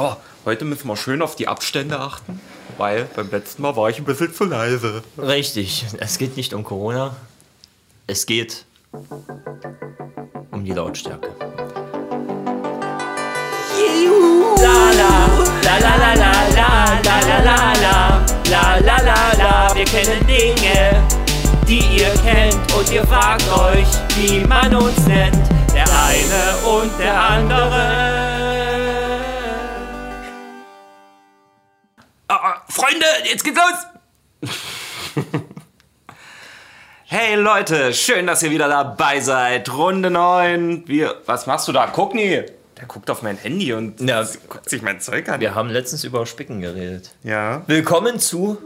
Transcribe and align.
Oh, 0.00 0.14
heute 0.44 0.64
müssen 0.64 0.86
wir 0.86 0.96
schön 0.96 1.22
auf 1.22 1.34
die 1.34 1.48
Abstände 1.48 1.98
achten, 1.98 2.40
weil 2.76 3.08
beim 3.16 3.28
letzten 3.32 3.62
Mal 3.62 3.74
war 3.74 3.90
ich 3.90 3.98
ein 3.98 4.04
bisschen 4.04 4.32
zu 4.32 4.44
leise. 4.44 5.02
Richtig, 5.18 5.86
es 5.98 6.18
geht 6.18 6.36
nicht 6.36 6.54
um 6.54 6.62
Corona, 6.62 7.16
es 8.06 8.24
geht 8.24 8.64
um 10.52 10.64
die 10.64 10.70
Lautstärke. 10.70 11.30
La 14.60 14.90
la, 14.92 15.26
la 15.64 15.78
la 15.78 15.96
la 15.96 16.14
la 16.14 16.32
la 16.54 17.00
la 17.02 17.20
la 17.20 17.40
la 17.40 17.72
la 17.74 18.22
la 18.50 18.78
la 18.78 18.98
la 19.02 19.32
la 19.36 19.74
Wir 19.74 19.84
kennen 19.84 20.24
Dinge, 20.28 21.02
die 21.66 21.82
ihr 21.98 22.14
kennt 22.22 22.72
und 22.72 22.88
ihr 22.92 23.04
fragt 23.04 23.48
euch, 23.50 23.88
wie 24.16 24.46
man 24.46 24.76
uns 24.76 25.06
nennt. 25.08 25.42
Der 25.74 25.86
eine 25.86 26.56
und 26.68 26.92
der 27.00 27.20
andere. 27.20 28.27
Jetzt 33.28 33.44
geht's 33.44 33.58
los! 33.58 35.24
hey 37.04 37.34
Leute, 37.36 37.92
schön, 37.92 38.26
dass 38.26 38.42
ihr 38.42 38.50
wieder 38.50 38.68
dabei 38.68 39.20
seid. 39.20 39.72
Runde 39.72 40.10
9. 40.10 40.86
Wir, 40.86 41.16
was 41.26 41.46
machst 41.46 41.68
du 41.68 41.72
da? 41.72 41.86
Guck 41.88 42.14
nie. 42.14 42.42
Der 42.76 42.86
guckt 42.86 43.10
auf 43.10 43.22
mein 43.22 43.36
Handy 43.36 43.72
und 43.72 44.00
Ja. 44.00 44.24
guckt 44.48 44.70
sich 44.70 44.82
mein 44.82 45.00
Zeug 45.00 45.28
an. 45.28 45.40
Wir 45.40 45.54
haben 45.54 45.68
letztens 45.68 46.04
über 46.04 46.26
Spicken 46.26 46.60
geredet. 46.60 47.10
ja. 47.22 47.62
Willkommen 47.66 48.20
zu 48.20 48.58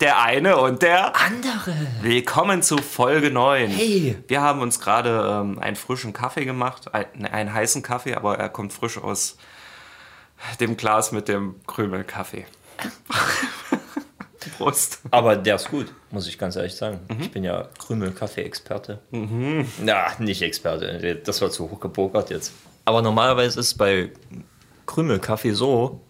Der 0.00 0.20
eine 0.20 0.56
und 0.58 0.82
der 0.82 1.14
andere. 1.16 1.74
Willkommen 2.00 2.62
zu 2.62 2.78
Folge 2.78 3.30
9. 3.30 3.68
Hey. 3.70 4.16
Wir 4.28 4.40
haben 4.40 4.60
uns 4.60 4.80
gerade 4.80 5.40
ähm, 5.42 5.58
einen 5.60 5.76
frischen 5.76 6.12
Kaffee 6.12 6.44
gemacht, 6.44 6.92
ein, 6.94 7.26
einen 7.26 7.52
heißen 7.52 7.82
Kaffee, 7.82 8.14
aber 8.14 8.38
er 8.38 8.48
kommt 8.48 8.72
frisch 8.72 8.98
aus 8.98 9.36
dem 10.60 10.76
Glas 10.76 11.12
mit 11.12 11.28
dem 11.28 11.54
Krümelkaffee. 11.66 12.46
Prost. 14.50 15.00
Aber 15.10 15.36
der 15.36 15.56
ist 15.56 15.68
gut, 15.68 15.92
muss 16.10 16.26
ich 16.26 16.38
ganz 16.38 16.56
ehrlich 16.56 16.74
sagen. 16.74 17.00
Ich 17.20 17.30
bin 17.30 17.44
ja 17.44 17.68
Krümel-Kaffee-Experte. 17.78 19.00
Na, 19.10 20.06
nicht 20.18 20.42
Experte, 20.42 21.20
das 21.24 21.40
war 21.40 21.50
zu 21.50 21.70
hoch 21.70 21.80
gepokert 21.80 22.30
jetzt. 22.30 22.52
Aber 22.84 23.02
normalerweise 23.02 23.60
ist 23.60 23.74
bei 23.74 24.10
Krümelkaffee 24.86 25.52
so, 25.52 26.00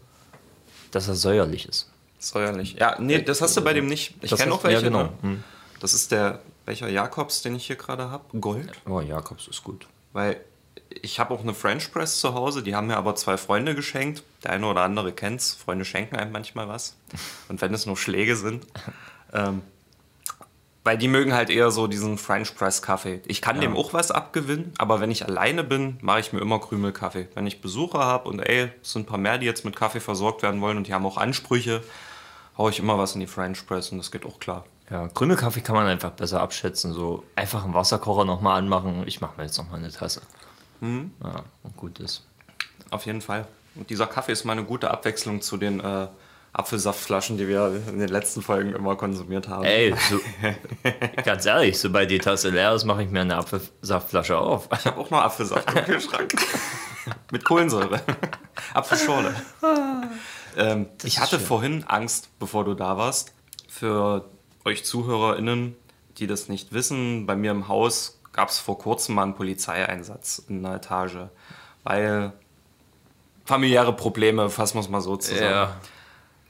dass 0.90 1.08
er 1.08 1.14
säuerlich 1.14 1.68
ist. 1.68 1.90
Säuerlich. 2.18 2.74
Ja, 2.78 2.96
nee, 2.98 3.20
das 3.20 3.42
hast 3.42 3.56
du 3.56 3.62
bei 3.62 3.72
dem 3.72 3.86
nicht. 3.86 4.14
Ich 4.22 4.34
kenne 4.34 4.52
auch 4.52 4.62
welche. 4.64 4.78
ja, 4.78 4.88
genau. 4.88 5.02
ne? 5.04 5.10
Hm. 5.22 5.44
Das 5.80 5.94
ist 5.94 6.12
der, 6.12 6.40
welcher 6.64 6.88
Jakobs, 6.88 7.42
den 7.42 7.56
ich 7.56 7.66
hier 7.66 7.76
gerade 7.76 8.10
habe? 8.10 8.38
Gold. 8.38 8.70
Oh, 8.88 9.00
Jakobs 9.00 9.48
ist 9.48 9.64
gut. 9.64 9.86
Weil 10.12 10.40
ich 11.02 11.18
habe 11.18 11.32
auch 11.34 11.40
eine 11.40 11.54
French 11.54 11.92
Press 11.92 12.20
zu 12.20 12.34
Hause, 12.34 12.62
die 12.62 12.74
haben 12.74 12.88
mir 12.88 12.96
aber 12.96 13.14
zwei 13.14 13.36
Freunde 13.36 13.74
geschenkt. 13.74 14.22
Der 14.44 14.52
eine 14.52 14.66
oder 14.66 14.82
andere 14.82 15.12
kennt's. 15.12 15.54
Freunde 15.54 15.84
schenken 15.84 16.16
einem 16.16 16.32
manchmal 16.32 16.68
was. 16.68 16.96
Und 17.48 17.60
wenn 17.60 17.72
es 17.72 17.86
nur 17.86 17.96
Schläge 17.96 18.36
sind. 18.36 18.66
Ähm, 19.32 19.62
weil 20.84 20.98
die 20.98 21.08
mögen 21.08 21.32
halt 21.32 21.48
eher 21.48 21.70
so 21.70 21.86
diesen 21.86 22.18
French 22.18 22.56
Press 22.56 22.82
Kaffee. 22.82 23.20
Ich 23.26 23.40
kann 23.40 23.60
dem 23.60 23.76
auch 23.76 23.92
was 23.92 24.10
abgewinnen, 24.10 24.72
aber 24.78 25.00
wenn 25.00 25.12
ich 25.12 25.24
alleine 25.24 25.62
bin, 25.62 25.96
mache 26.00 26.18
ich 26.18 26.32
mir 26.32 26.40
immer 26.40 26.58
Krümelkaffee. 26.58 27.28
Wenn 27.34 27.46
ich 27.46 27.60
Besucher 27.60 28.00
habe 28.00 28.28
und 28.28 28.40
ey, 28.40 28.70
es 28.82 28.92
sind 28.92 29.02
ein 29.02 29.06
paar 29.06 29.18
mehr, 29.18 29.38
die 29.38 29.46
jetzt 29.46 29.64
mit 29.64 29.76
Kaffee 29.76 30.00
versorgt 30.00 30.42
werden 30.42 30.60
wollen 30.60 30.76
und 30.76 30.88
die 30.88 30.94
haben 30.94 31.06
auch 31.06 31.18
Ansprüche, 31.18 31.82
haue 32.58 32.70
ich 32.70 32.80
immer 32.80 32.98
was 32.98 33.14
in 33.14 33.20
die 33.20 33.28
French 33.28 33.64
Press 33.64 33.90
und 33.92 33.98
das 33.98 34.10
geht 34.10 34.26
auch 34.26 34.40
klar. 34.40 34.64
Ja, 34.90 35.08
Krümelkaffee 35.08 35.60
kann 35.60 35.76
man 35.76 35.86
einfach 35.86 36.10
besser 36.10 36.40
abschätzen. 36.40 36.92
So 36.92 37.22
einfach 37.36 37.64
einen 37.64 37.74
Wasserkocher 37.74 38.24
nochmal 38.24 38.58
anmachen. 38.58 39.04
Ich 39.06 39.20
mache 39.20 39.34
mir 39.36 39.44
jetzt 39.44 39.56
nochmal 39.56 39.78
eine 39.78 39.90
Tasse. 39.90 40.20
Ja, 40.82 41.44
und 41.62 41.76
gut 41.76 41.98
ist. 42.00 42.26
Auf 42.90 43.06
jeden 43.06 43.20
Fall. 43.20 43.46
Und 43.74 43.88
dieser 43.88 44.06
Kaffee 44.06 44.32
ist 44.32 44.44
mal 44.44 44.52
eine 44.52 44.64
gute 44.64 44.90
Abwechslung 44.90 45.40
zu 45.40 45.56
den 45.56 45.80
äh, 45.80 46.08
Apfelsaftflaschen, 46.52 47.38
die 47.38 47.48
wir 47.48 47.82
in 47.88 47.98
den 47.98 48.08
letzten 48.08 48.42
Folgen 48.42 48.74
immer 48.74 48.96
konsumiert 48.96 49.48
haben. 49.48 49.64
Ey, 49.64 49.94
so, 50.10 50.20
ganz 51.24 51.46
ehrlich, 51.46 51.78
sobald 51.78 52.10
die 52.10 52.18
Tasse 52.18 52.50
leer 52.50 52.74
ist, 52.74 52.84
mache 52.84 53.04
ich 53.04 53.10
mir 53.10 53.22
eine 53.22 53.36
Apfelsaftflasche 53.36 54.36
auf. 54.36 54.68
Ich 54.78 54.84
habe 54.84 55.00
auch 55.00 55.08
noch 55.08 55.22
Apfelsaft 55.22 55.74
im 55.74 55.84
Kühlschrank. 55.84 56.34
Mit 57.32 57.44
Kohlensäure. 57.44 58.00
Apfelschorle. 58.74 59.34
ähm, 60.56 60.86
ich 61.04 61.18
hatte 61.20 61.36
schön. 61.36 61.46
vorhin 61.46 61.84
Angst, 61.84 62.28
bevor 62.38 62.64
du 62.64 62.74
da 62.74 62.98
warst. 62.98 63.32
Für 63.68 64.28
euch 64.64 64.84
ZuhörerInnen, 64.84 65.74
die 66.18 66.26
das 66.26 66.48
nicht 66.48 66.72
wissen, 66.74 67.24
bei 67.24 67.34
mir 67.34 67.50
im 67.50 67.68
Haus 67.68 68.20
gab 68.32 68.48
es 68.48 68.58
vor 68.58 68.78
kurzem 68.78 69.14
mal 69.14 69.24
einen 69.24 69.34
Polizeieinsatz 69.34 70.42
in 70.48 70.64
einer 70.64 70.76
Etage. 70.76 71.28
Weil 71.84 72.32
familiäre 73.44 73.92
Probleme, 73.94 74.50
fassen 74.50 74.74
wir 74.76 74.80
es 74.80 74.88
mal 74.88 75.00
so 75.00 75.16
zusammen. 75.16 75.68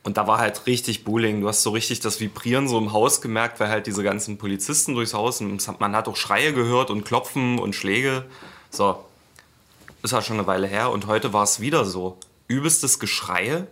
Und 0.04 0.16
da 0.16 0.26
war 0.26 0.38
halt 0.38 0.66
richtig 0.66 1.04
Bullying. 1.04 1.40
Du 1.40 1.48
hast 1.48 1.62
so 1.62 1.70
richtig 1.70 2.00
das 2.00 2.20
Vibrieren 2.20 2.66
so 2.66 2.76
im 2.78 2.92
Haus 2.92 3.20
gemerkt, 3.20 3.60
weil 3.60 3.68
halt 3.68 3.86
diese 3.86 4.02
ganzen 4.02 4.36
Polizisten 4.36 4.94
durchs 4.94 5.14
Haus 5.14 5.40
und 5.40 5.80
man 5.80 5.94
hat 5.94 6.08
auch 6.08 6.16
Schreie 6.16 6.52
gehört 6.52 6.90
und 6.90 7.04
Klopfen 7.04 7.58
und 7.58 7.74
Schläge. 7.74 8.24
So, 8.70 9.04
ist 10.02 10.12
halt 10.12 10.24
schon 10.24 10.38
eine 10.38 10.46
Weile 10.46 10.66
her 10.66 10.90
und 10.90 11.06
heute 11.06 11.32
war 11.32 11.44
es 11.44 11.60
wieder 11.60 11.84
so. 11.84 12.18
Übelstes 12.48 12.98
Geschreie, 12.98 13.68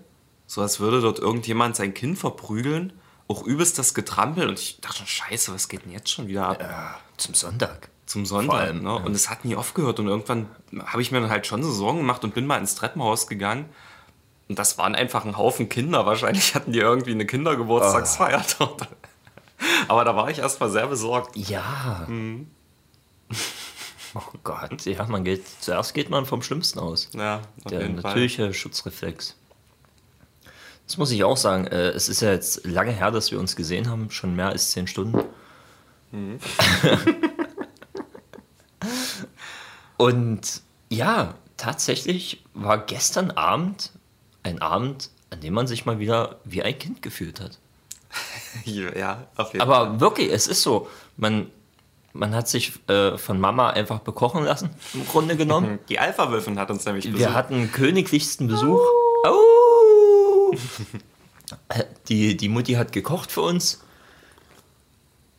so 0.47 0.62
als 0.62 0.78
würde 0.78 1.00
dort 1.00 1.19
irgendjemand 1.19 1.75
sein 1.77 1.94
Kind 1.94 2.19
verprügeln. 2.19 2.92
Auch 3.27 3.44
übelstes 3.44 3.94
Getrampel 3.94 4.48
und 4.48 4.59
ich 4.59 4.81
dachte 4.81 4.98
schon, 4.98 5.06
scheiße, 5.06 5.53
was 5.53 5.69
geht 5.69 5.84
denn 5.84 5.92
jetzt 5.92 6.10
schon 6.10 6.28
wieder 6.28 6.48
ab? 6.48 7.00
Zum 7.16 7.34
Sonntag. 7.34 7.88
Zum 8.10 8.26
Sonntag. 8.26 8.50
Vor 8.50 8.60
allem, 8.60 8.82
ne? 8.82 8.97
Und 8.97 9.15
es 9.15 9.31
hat 9.31 9.44
nie 9.44 9.54
aufgehört. 9.54 10.00
Und 10.00 10.09
irgendwann 10.09 10.48
habe 10.84 11.00
ich 11.00 11.12
mir 11.12 11.21
dann 11.21 11.31
halt 11.31 11.47
schon 11.47 11.62
so 11.62 11.71
Sorgen 11.71 11.98
gemacht 11.98 12.25
und 12.25 12.34
bin 12.34 12.44
mal 12.44 12.59
ins 12.59 12.75
Treppenhaus 12.75 13.28
gegangen. 13.28 13.66
Und 14.48 14.59
das 14.59 14.78
waren 14.78 14.97
einfach 14.97 15.25
ein 15.25 15.38
Haufen 15.38 15.69
Kinder. 15.69 16.06
Wahrscheinlich 16.06 16.53
hatten 16.56 16.72
die 16.72 16.81
irgendwie 16.81 17.12
eine 17.12 17.25
Kindergeburtstagsfeier 17.25 18.44
dort. 18.59 18.88
Aber 19.87 20.04
da 20.04 20.16
war 20.16 20.28
ich 20.28 20.41
erstmal 20.41 20.71
sehr 20.71 20.88
besorgt. 20.88 21.37
Ja. 21.37 22.09
Oh 24.15 24.38
Gott, 24.42 24.87
ja, 24.87 25.06
man 25.06 25.22
geht, 25.22 25.44
zuerst 25.60 25.94
geht 25.94 26.10
man 26.10 26.27
vom 26.27 26.42
Schlimmsten 26.42 26.81
aus. 26.81 27.10
Ja, 27.15 27.42
auf 27.65 27.71
Der 27.71 27.82
jeden 27.82 28.00
Fall. 28.00 28.10
natürliche 28.10 28.53
Schutzreflex. 28.53 29.37
Das 30.88 30.98
muss 30.98 31.12
ich 31.12 31.22
auch 31.22 31.37
sagen. 31.37 31.69
Äh, 31.69 31.91
es 31.91 32.09
ist 32.09 32.22
ja 32.22 32.32
jetzt 32.32 32.66
lange 32.66 32.91
her, 32.91 33.12
dass 33.12 33.31
wir 33.31 33.38
uns 33.38 33.54
gesehen 33.54 33.88
haben, 33.88 34.10
schon 34.10 34.34
mehr 34.34 34.48
als 34.48 34.72
zehn 34.72 34.88
Stunden. 34.88 35.22
Mhm. 36.10 36.41
Und 40.00 40.62
ja, 40.88 41.34
tatsächlich 41.59 42.43
war 42.55 42.78
gestern 42.78 43.31
Abend 43.33 43.91
ein 44.43 44.62
Abend, 44.62 45.11
an 45.28 45.43
dem 45.43 45.53
man 45.53 45.66
sich 45.66 45.84
mal 45.84 45.99
wieder 45.99 46.41
wie 46.44 46.62
ein 46.62 46.78
Kind 46.78 47.03
gefühlt 47.03 47.38
hat. 47.38 47.59
Ja, 48.65 49.28
auf 49.37 49.53
jeden 49.53 49.65
Fall. 49.65 49.77
Aber 49.77 50.00
wirklich, 50.00 50.33
es 50.33 50.49
ist 50.49 50.62
so. 50.62 50.89
Man, 51.19 51.49
man 52.15 52.34
hat 52.34 52.49
sich 52.49 52.72
äh, 52.89 53.16
von 53.19 53.39
Mama 53.39 53.71
einfach 53.71 54.00
bekochen 54.00 54.43
lassen, 54.43 54.71
im 54.94 55.06
Grunde 55.06 55.37
genommen. 55.37 55.78
Die 55.91 55.99
Alpha-Wölfin 55.99 56.59
hat 56.59 56.71
uns 56.71 56.84
nämlich 56.87 57.05
Wir 57.05 57.12
besucht. 57.12 57.34
hatten 57.34 57.71
königlichsten 57.71 58.49
Besuch. 58.49 58.81
Au! 59.25 60.53
Die, 62.09 62.37
die 62.39 62.49
Mutti 62.49 62.72
hat 62.72 62.93
gekocht 62.93 63.31
für 63.31 63.43
uns. 63.43 63.83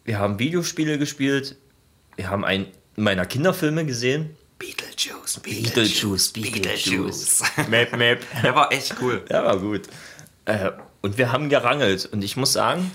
Wir 0.06 0.20
haben 0.20 0.38
Videospiele 0.40 1.00
gespielt. 1.00 1.58
Wir 2.16 2.30
haben 2.30 2.46
einen 2.46 2.68
meiner 2.96 3.26
Kinderfilme 3.26 3.86
gesehen. 3.86 4.38
Beetlejuice, 4.62 5.40
Beetlejuice, 5.40 6.34
Beetlejuice. 6.34 7.44
Map, 7.70 7.98
map. 7.98 8.20
Der 8.44 8.54
war 8.54 8.72
echt 8.72 8.96
cool. 9.02 9.26
Ja, 9.28 9.44
war 9.44 9.58
gut. 9.58 9.88
Äh, 10.46 10.72
und 11.02 11.18
wir 11.18 11.32
haben 11.32 11.50
gerangelt. 11.50 12.08
Und 12.12 12.24
ich 12.24 12.38
muss 12.38 12.54
sagen, 12.54 12.92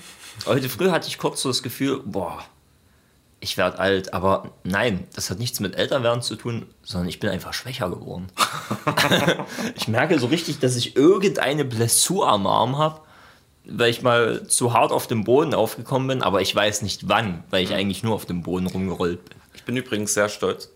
heute 0.46 0.68
früh 0.68 0.90
hatte 0.90 1.08
ich 1.08 1.18
kurz 1.18 1.42
so 1.42 1.48
das 1.48 1.64
Gefühl, 1.64 2.02
boah, 2.04 2.44
ich 3.40 3.56
werde 3.56 3.80
alt. 3.80 4.14
Aber 4.14 4.52
nein, 4.62 5.08
das 5.16 5.28
hat 5.28 5.40
nichts 5.40 5.58
mit 5.58 5.74
Älterwerden 5.74 6.22
zu 6.22 6.36
tun, 6.36 6.66
sondern 6.84 7.08
ich 7.08 7.18
bin 7.18 7.30
einfach 7.30 7.52
schwächer 7.52 7.90
geworden. 7.90 8.28
ich 9.74 9.88
merke 9.88 10.20
so 10.20 10.28
richtig, 10.28 10.60
dass 10.60 10.76
ich 10.76 10.94
irgendeine 10.94 11.64
Blessur 11.64 12.28
am 12.28 12.46
Arm 12.46 12.78
habe, 12.78 13.00
weil 13.64 13.90
ich 13.90 14.02
mal 14.02 14.46
zu 14.46 14.72
hart 14.72 14.92
auf 14.92 15.08
dem 15.08 15.24
Boden 15.24 15.52
aufgekommen 15.52 16.06
bin. 16.06 16.22
Aber 16.22 16.42
ich 16.42 16.54
weiß 16.54 16.82
nicht 16.82 17.08
wann, 17.08 17.42
weil 17.50 17.64
ich 17.64 17.74
eigentlich 17.74 18.04
nur 18.04 18.14
auf 18.14 18.24
dem 18.24 18.44
Boden 18.44 18.68
rumgerollt 18.68 19.24
bin. 19.24 19.38
Ich 19.52 19.64
bin 19.64 19.76
übrigens 19.76 20.14
sehr 20.14 20.28
stolz. 20.28 20.70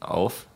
Auf 0.00 0.46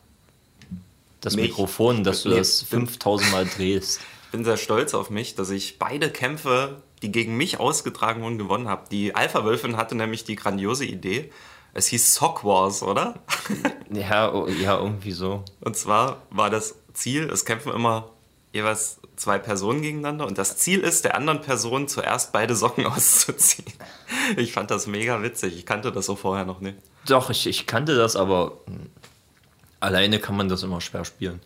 das 1.20 1.36
Mich? 1.36 1.48
Mikrofon, 1.50 2.04
dass 2.04 2.22
du 2.22 2.30
Nee. 2.30 2.36
das 2.36 2.62
5000 2.62 3.32
Mal 3.32 3.46
drehst. 3.46 4.00
Ich 4.26 4.30
bin 4.32 4.44
sehr 4.44 4.56
stolz 4.56 4.94
auf 4.94 5.10
mich, 5.10 5.34
dass 5.36 5.50
ich 5.50 5.78
beide 5.78 6.10
Kämpfe, 6.10 6.82
die 7.02 7.12
gegen 7.12 7.36
mich 7.36 7.60
ausgetragen 7.60 8.22
wurden, 8.22 8.38
gewonnen 8.38 8.68
habe. 8.68 8.88
Die 8.90 9.14
Alpha-Wölfin 9.14 9.76
hatte 9.76 9.94
nämlich 9.94 10.24
die 10.24 10.34
grandiose 10.36 10.84
Idee. 10.84 11.30
Es 11.72 11.86
hieß 11.88 12.14
Sock 12.14 12.44
Wars, 12.44 12.82
oder? 12.82 13.14
Ja, 13.90 14.32
oh, 14.32 14.48
ja, 14.48 14.76
irgendwie 14.78 15.12
so. 15.12 15.44
Und 15.60 15.76
zwar 15.76 16.22
war 16.30 16.50
das 16.50 16.74
Ziel, 16.94 17.30
es 17.30 17.44
kämpfen 17.44 17.72
immer 17.72 18.10
jeweils 18.52 18.98
zwei 19.14 19.38
Personen 19.38 19.82
gegeneinander 19.82 20.26
und 20.26 20.36
das 20.38 20.56
Ziel 20.56 20.80
ist, 20.80 21.04
der 21.04 21.14
anderen 21.16 21.40
Person 21.42 21.86
zuerst 21.86 22.32
beide 22.32 22.56
Socken 22.56 22.86
auszuziehen. 22.88 23.72
Ich 24.36 24.52
fand 24.52 24.70
das 24.72 24.86
mega 24.88 25.22
witzig. 25.22 25.56
Ich 25.56 25.64
kannte 25.66 25.92
das 25.92 26.06
so 26.06 26.16
vorher 26.16 26.44
noch 26.44 26.60
nicht. 26.60 26.76
Doch, 27.06 27.30
ich, 27.30 27.46
ich 27.46 27.66
kannte 27.66 27.94
das, 27.94 28.16
aber 28.16 28.58
hm, 28.66 28.83
alleine 29.84 30.18
kann 30.18 30.36
man 30.36 30.48
das 30.48 30.62
immer 30.62 30.80
schwer 30.80 31.04
spielen. 31.04 31.40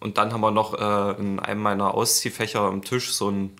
Und 0.00 0.18
dann 0.18 0.32
haben 0.32 0.40
wir 0.40 0.50
noch 0.50 0.74
äh, 0.74 1.20
in 1.20 1.40
einem 1.40 1.60
meiner 1.60 1.94
Ausziehfächer 1.94 2.60
am 2.60 2.82
Tisch 2.82 3.12
so 3.12 3.28
einen 3.28 3.56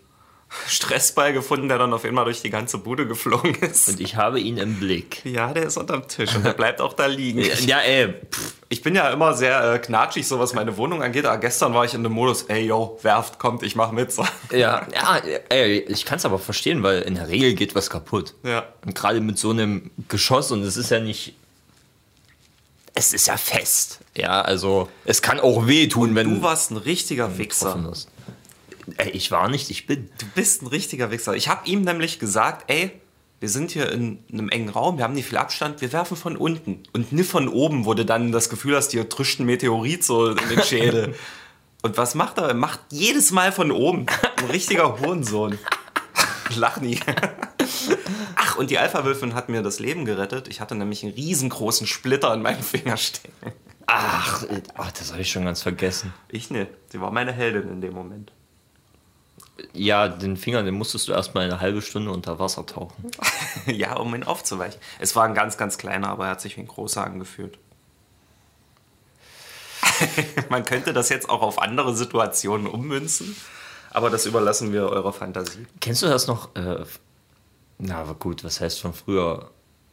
Stressball 0.67 1.33
gefunden, 1.33 1.69
der 1.69 1.79
dann 1.79 1.93
auf 1.93 2.05
einmal 2.05 2.25
durch 2.25 2.43
die 2.43 2.51
ganze 2.51 2.79
Bude 2.79 3.07
geflogen 3.07 3.55
ist. 3.57 3.89
Und 3.89 4.01
ich 4.01 4.17
habe 4.17 4.41
ihn 4.41 4.57
im 4.57 4.79
Blick. 4.79 5.25
Ja, 5.25 5.53
der 5.53 5.65
ist 5.65 5.77
unterm 5.77 6.07
Tisch 6.09 6.35
und 6.35 6.45
der 6.45 6.53
bleibt 6.53 6.81
auch 6.81 6.93
da 6.93 7.07
liegen. 7.07 7.43
Ja, 7.67 7.81
ey. 7.81 8.15
Pff. 8.31 8.55
Ich 8.71 8.83
bin 8.83 8.95
ja 8.95 9.11
immer 9.11 9.33
sehr 9.33 9.75
äh, 9.75 9.79
knatschig, 9.79 10.29
so 10.29 10.39
was 10.39 10.53
meine 10.55 10.77
Wohnung 10.77 11.03
angeht, 11.03 11.25
aber 11.25 11.39
gestern 11.39 11.73
war 11.73 11.87
ich 11.87 11.95
in 11.95 12.03
dem 12.03 12.13
Modus, 12.13 12.43
ey, 12.45 12.67
yo, 12.67 12.99
werft, 13.03 13.39
kommt, 13.39 13.63
ich 13.63 13.77
mach 13.77 13.93
mit. 13.93 14.13
So. 14.13 14.27
Ja, 14.51 14.87
ja 14.93 15.23
ey, 15.49 15.79
ich 15.89 16.05
kann 16.05 16.19
es 16.19 16.27
aber 16.27 16.39
verstehen, 16.39 16.83
weil 16.83 17.03
in 17.03 17.15
der 17.15 17.29
Regel 17.29 17.55
geht 17.55 17.75
was 17.75 17.89
kaputt. 17.89 18.35
Ja. 18.43 18.67
Und 18.85 18.95
gerade 18.95 19.21
mit 19.21 19.39
so 19.39 19.51
einem 19.51 19.91
Geschoss 20.09 20.53
und 20.53 20.63
es 20.63 20.77
ist 20.77 20.91
ja 20.91 21.01
nicht. 21.01 21.35
Es 22.99 23.13
ist 23.13 23.29
ja 23.29 23.37
fest. 23.37 24.01
Ja, 24.17 24.41
also 24.41 24.89
es 25.05 25.23
kann 25.23 25.39
auch 25.39 25.69
wehtun, 25.69 26.17
wenn 26.17 26.35
Du 26.35 26.43
warst 26.43 26.73
ein 26.73 26.79
richtiger 26.79 27.39
Wichser. 27.39 27.93
Ey, 28.97 29.11
ich 29.11 29.31
war 29.31 29.49
nicht, 29.49 29.71
ich 29.71 29.87
bin. 29.87 30.11
Du 30.19 30.27
bist 30.35 30.63
ein 30.63 30.67
richtiger 30.67 31.13
Wichser. 31.13 31.37
Ich 31.37 31.49
habe 31.49 31.69
ihm 31.69 31.83
nämlich 31.83 32.19
gesagt, 32.19 32.69
ey, 32.69 32.91
wir 33.39 33.49
sind 33.51 33.71
hier 33.71 33.93
in 33.93 34.19
einem 34.33 34.49
engen 34.49 34.69
Raum, 34.71 34.99
wir 34.99 35.05
haben 35.05 35.15
nicht 35.15 35.29
viel 35.29 35.39
Abstand, 35.39 35.81
wir 35.81 35.93
werfen 35.93 36.17
von 36.17 36.37
unten. 36.37 36.83
Und 36.93 37.13
nicht 37.13 37.31
von 37.31 37.47
oben, 37.47 37.87
wo 37.87 37.95
du 37.95 38.05
dann 38.05 38.33
das 38.33 38.51
Gefühl 38.51 38.75
hast, 38.75 38.89
dir 38.89 39.09
trischt 39.09 39.39
ein 39.39 39.47
Meteorit 39.47 40.03
so 40.03 40.31
in 40.31 40.49
den 40.49 40.63
Schädel. 40.65 41.15
Und 41.83 41.97
was 41.97 42.17
macht 42.17 42.39
er? 42.39 42.49
Er 42.49 42.55
macht 42.55 42.81
jedes 42.91 43.31
Mal 43.31 43.53
von 43.53 43.71
oben. 43.71 44.07
Ein 44.39 44.51
richtiger 44.51 44.99
Hurensohn. 44.99 45.57
Lach 46.57 46.81
nie. 46.81 46.99
Ach, 48.59 48.61
und 48.61 48.71
die 48.71 48.79
Alpha-Wölfin 48.79 49.35
hat 49.35 49.49
mir 49.49 49.63
das 49.63 49.79
Leben 49.79 50.05
gerettet. 50.05 50.49
Ich 50.49 50.61
hatte 50.61 50.75
nämlich 50.75 51.05
einen 51.05 51.13
riesengroßen 51.15 51.87
Splitter 51.87 52.35
in 52.35 52.43
meinem 52.43 52.63
Finger 52.63 52.97
stecken. 52.97 53.53
Ach, 53.87 54.43
äh, 54.43 54.63
ach 54.77 54.91
das 54.93 55.13
habe 55.13 55.23
ich 55.23 55.31
schon 55.31 55.45
ganz 55.45 55.63
vergessen. 55.63 56.13
Ich 56.29 56.51
nicht. 56.51 56.71
Sie 56.91 57.01
war 57.01 57.11
meine 57.11 57.33
Heldin 57.33 57.69
in 57.69 57.81
dem 57.81 57.95
Moment. 57.95 58.33
Ja, 59.73 60.09
den 60.09 60.37
Finger, 60.37 60.63
den 60.63 60.75
musstest 60.75 61.09
du 61.09 61.13
erstmal 61.13 61.45
eine 61.45 61.61
halbe 61.61 61.83
Stunde 61.83 62.11
unter 62.11 62.39
Wasser 62.39 62.67
tauchen. 62.67 63.11
ja, 63.67 63.97
um 63.97 64.15
ihn 64.15 64.25
aufzuweichen. 64.25 64.81
Es 64.99 65.17
war 65.17 65.25
ein 65.25 65.35
ganz, 65.35 65.57
ganz 65.57 65.79
kleiner, 65.79 66.09
aber 66.11 66.27
er 66.27 66.33
hat 66.33 66.41
sich 66.41 66.57
wie 66.57 66.61
ein 66.61 66.69
großer 66.69 67.05
angefühlt. 67.05 67.59
Man 70.49 70.65
könnte 70.65 70.93
das 70.93 71.09
jetzt 71.09 71.29
auch 71.31 71.43
auf 71.43 71.61
andere 71.61 71.97
Situationen 71.97 72.67
ummünzen, 72.67 73.37
aber 73.91 74.11
das 74.11 74.27
überlassen 74.27 74.73
wir 74.73 74.89
eurer 74.89 75.13
Fantasie. 75.13 75.67
Kennst 75.81 76.03
du 76.03 76.07
das 76.07 76.27
noch? 76.27 76.55
Äh, 76.55 76.85
na, 77.79 78.01
aber 78.01 78.15
gut, 78.15 78.45
was 78.45 78.61
heißt 78.61 78.81
von 78.81 78.93
früher? 78.93 79.51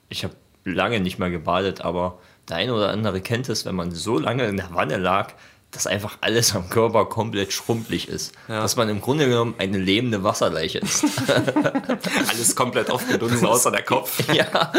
Ich 0.09 0.23
habe 0.23 0.35
lange 0.63 0.99
nicht 0.99 1.19
mehr 1.19 1.29
gebadet, 1.29 1.81
aber 1.81 2.19
der 2.49 2.57
eine 2.57 2.73
oder 2.73 2.89
andere 2.89 3.21
kennt 3.21 3.47
es, 3.49 3.65
wenn 3.65 3.75
man 3.75 3.91
so 3.91 4.17
lange 4.17 4.45
in 4.45 4.57
der 4.57 4.73
Wanne 4.73 4.97
lag, 4.97 5.33
dass 5.71 5.87
einfach 5.87 6.17
alles 6.21 6.55
am 6.55 6.69
Körper 6.69 7.05
komplett 7.05 7.51
schrumpelig 7.51 8.07
ist. 8.07 8.33
Ja. 8.47 8.61
Dass 8.61 8.75
man 8.75 8.89
im 8.89 9.01
Grunde 9.01 9.27
genommen 9.27 9.55
eine 9.57 9.77
lebende 9.77 10.23
Wasserleiche 10.23 10.79
ist. 10.79 11.03
Alles 12.29 12.55
komplett 12.55 12.89
aufgedunsen, 12.89 13.45
außer 13.45 13.71
der 13.71 13.83
Kopf. 13.83 14.23
ja. 14.33 14.71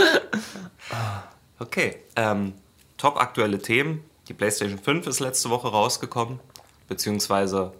Okay, 1.58 1.96
ähm, 2.16 2.54
top 2.96 3.20
aktuelle 3.20 3.58
Themen. 3.58 4.04
Die 4.28 4.32
PlayStation 4.32 4.78
5 4.78 5.06
ist 5.06 5.20
letzte 5.20 5.50
Woche 5.50 5.68
rausgekommen, 5.68 6.40
beziehungsweise 6.88 7.72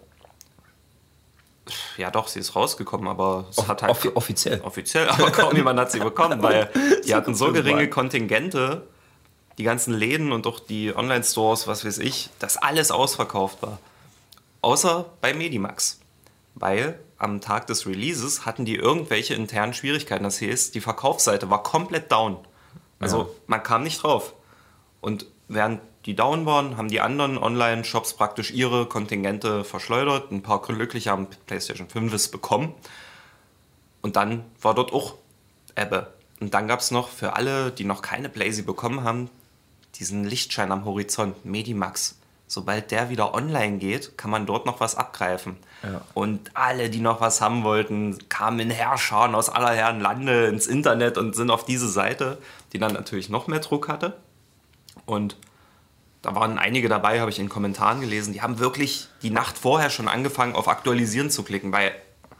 ja 1.97 2.11
doch, 2.11 2.27
sie 2.27 2.39
ist 2.39 2.55
rausgekommen, 2.55 3.07
aber 3.07 3.45
es 3.49 3.67
hat 3.67 3.81
halt 3.81 3.91
Offi 3.91 4.09
offiziell. 4.13 4.61
offiziell, 4.61 5.07
aber 5.09 5.31
kaum 5.31 5.55
jemand 5.55 5.79
hat 5.79 5.91
sie 5.91 5.99
bekommen, 5.99 6.41
weil 6.41 6.69
die 7.05 7.13
hatten 7.15 7.35
so 7.35 7.51
geringe. 7.51 7.89
Kontingente, 7.89 8.87
die 9.57 9.63
ganzen 9.63 9.93
Läden 9.93 10.31
und 10.31 10.45
auch 10.47 10.59
die 10.59 10.95
Online-Stores, 10.95 11.67
was 11.67 11.85
weiß 11.85 11.97
ich, 11.99 12.29
dass 12.39 12.57
alles 12.57 12.91
ausverkauft 12.91 13.61
war. 13.61 13.79
Außer 14.61 15.05
bei 15.21 15.33
Medimax. 15.33 15.99
Weil 16.55 16.99
am 17.19 17.41
Tag 17.41 17.67
des 17.67 17.85
Releases 17.87 18.45
hatten 18.45 18.65
die 18.65 18.75
irgendwelche 18.75 19.33
internen 19.35 19.73
Schwierigkeiten. 19.73 20.23
Das 20.23 20.41
heißt, 20.41 20.75
die 20.75 20.81
Verkaufsseite 20.81 21.49
war 21.49 21.63
komplett 21.63 22.11
down. 22.11 22.37
Also 22.99 23.17
Ja. 23.19 23.27
man 23.47 23.63
kam 23.63 23.83
nicht 23.83 24.01
drauf. 24.03 24.33
Und 25.01 25.25
während 25.47 25.81
die 26.07 26.15
down 26.15 26.45
waren, 26.45 26.77
haben 26.77 26.87
die 26.87 27.01
anderen 27.01 27.37
Online-Shops 27.37 28.13
praktisch 28.13 28.51
ihre 28.51 28.85
Kontingente 28.85 29.65
verschleudert. 29.65 30.31
Ein 30.31 30.41
paar 30.41 30.61
Glückliche 30.61 31.11
haben 31.11 31.27
PlayStation 31.45 31.89
5 31.89 32.31
bekommen. 32.31 32.73
Und 34.01 34.15
dann 34.15 34.45
war 34.61 34.73
dort 34.73 34.93
auch 34.93 35.15
Ebbe. 35.75 36.13
Und 36.39 36.53
dann 36.53 36.69
gab 36.69 36.79
es 36.79 36.91
noch 36.91 37.09
für 37.09 37.35
alle, 37.35 37.71
die 37.71 37.83
noch 37.83 38.01
keine 38.01 38.29
Blazy 38.29 38.61
bekommen 38.61 39.03
haben, 39.03 39.29
diesen 39.95 40.23
Lichtschein 40.23 40.71
am 40.71 40.85
Horizont, 40.85 41.43
Medimax. 41.43 42.17
Sobald 42.47 42.91
der 42.91 43.09
wieder 43.09 43.33
online 43.33 43.77
geht, 43.77 44.17
kann 44.17 44.31
man 44.31 44.45
dort 44.45 44.65
noch 44.65 44.79
was 44.79 44.95
abgreifen. 44.95 45.57
Ja. 45.83 45.99
Und 46.13 46.51
alle, 46.53 46.89
die 46.89 47.01
noch 47.01 47.19
was 47.19 47.41
haben 47.41 47.65
wollten, 47.65 48.17
kamen 48.29 48.59
in 48.61 48.69
Herrscharen 48.69 49.35
aus 49.35 49.49
aller 49.49 49.73
Herren 49.73 49.99
Lande 49.99 50.45
ins 50.45 50.67
Internet 50.67 51.17
und 51.17 51.35
sind 51.35 51.51
auf 51.51 51.65
diese 51.65 51.89
Seite, 51.89 52.37
die 52.71 52.79
dann 52.79 52.93
natürlich 52.93 53.27
noch 53.27 53.47
mehr 53.47 53.59
Druck 53.59 53.89
hatte. 53.89 54.15
Und 55.05 55.35
da 56.21 56.35
waren 56.35 56.57
einige 56.57 56.89
dabei, 56.89 57.19
habe 57.19 57.29
ich 57.31 57.39
in 57.39 57.49
Kommentaren 57.49 58.01
gelesen, 58.01 58.33
die 58.33 58.41
haben 58.41 58.59
wirklich 58.59 59.07
die 59.21 59.29
Nacht 59.29 59.57
vorher 59.57 59.89
schon 59.89 60.07
angefangen, 60.07 60.55
auf 60.55 60.67
Aktualisieren 60.67 61.29
zu 61.29 61.43
klicken, 61.43 61.71
weil 61.71 61.93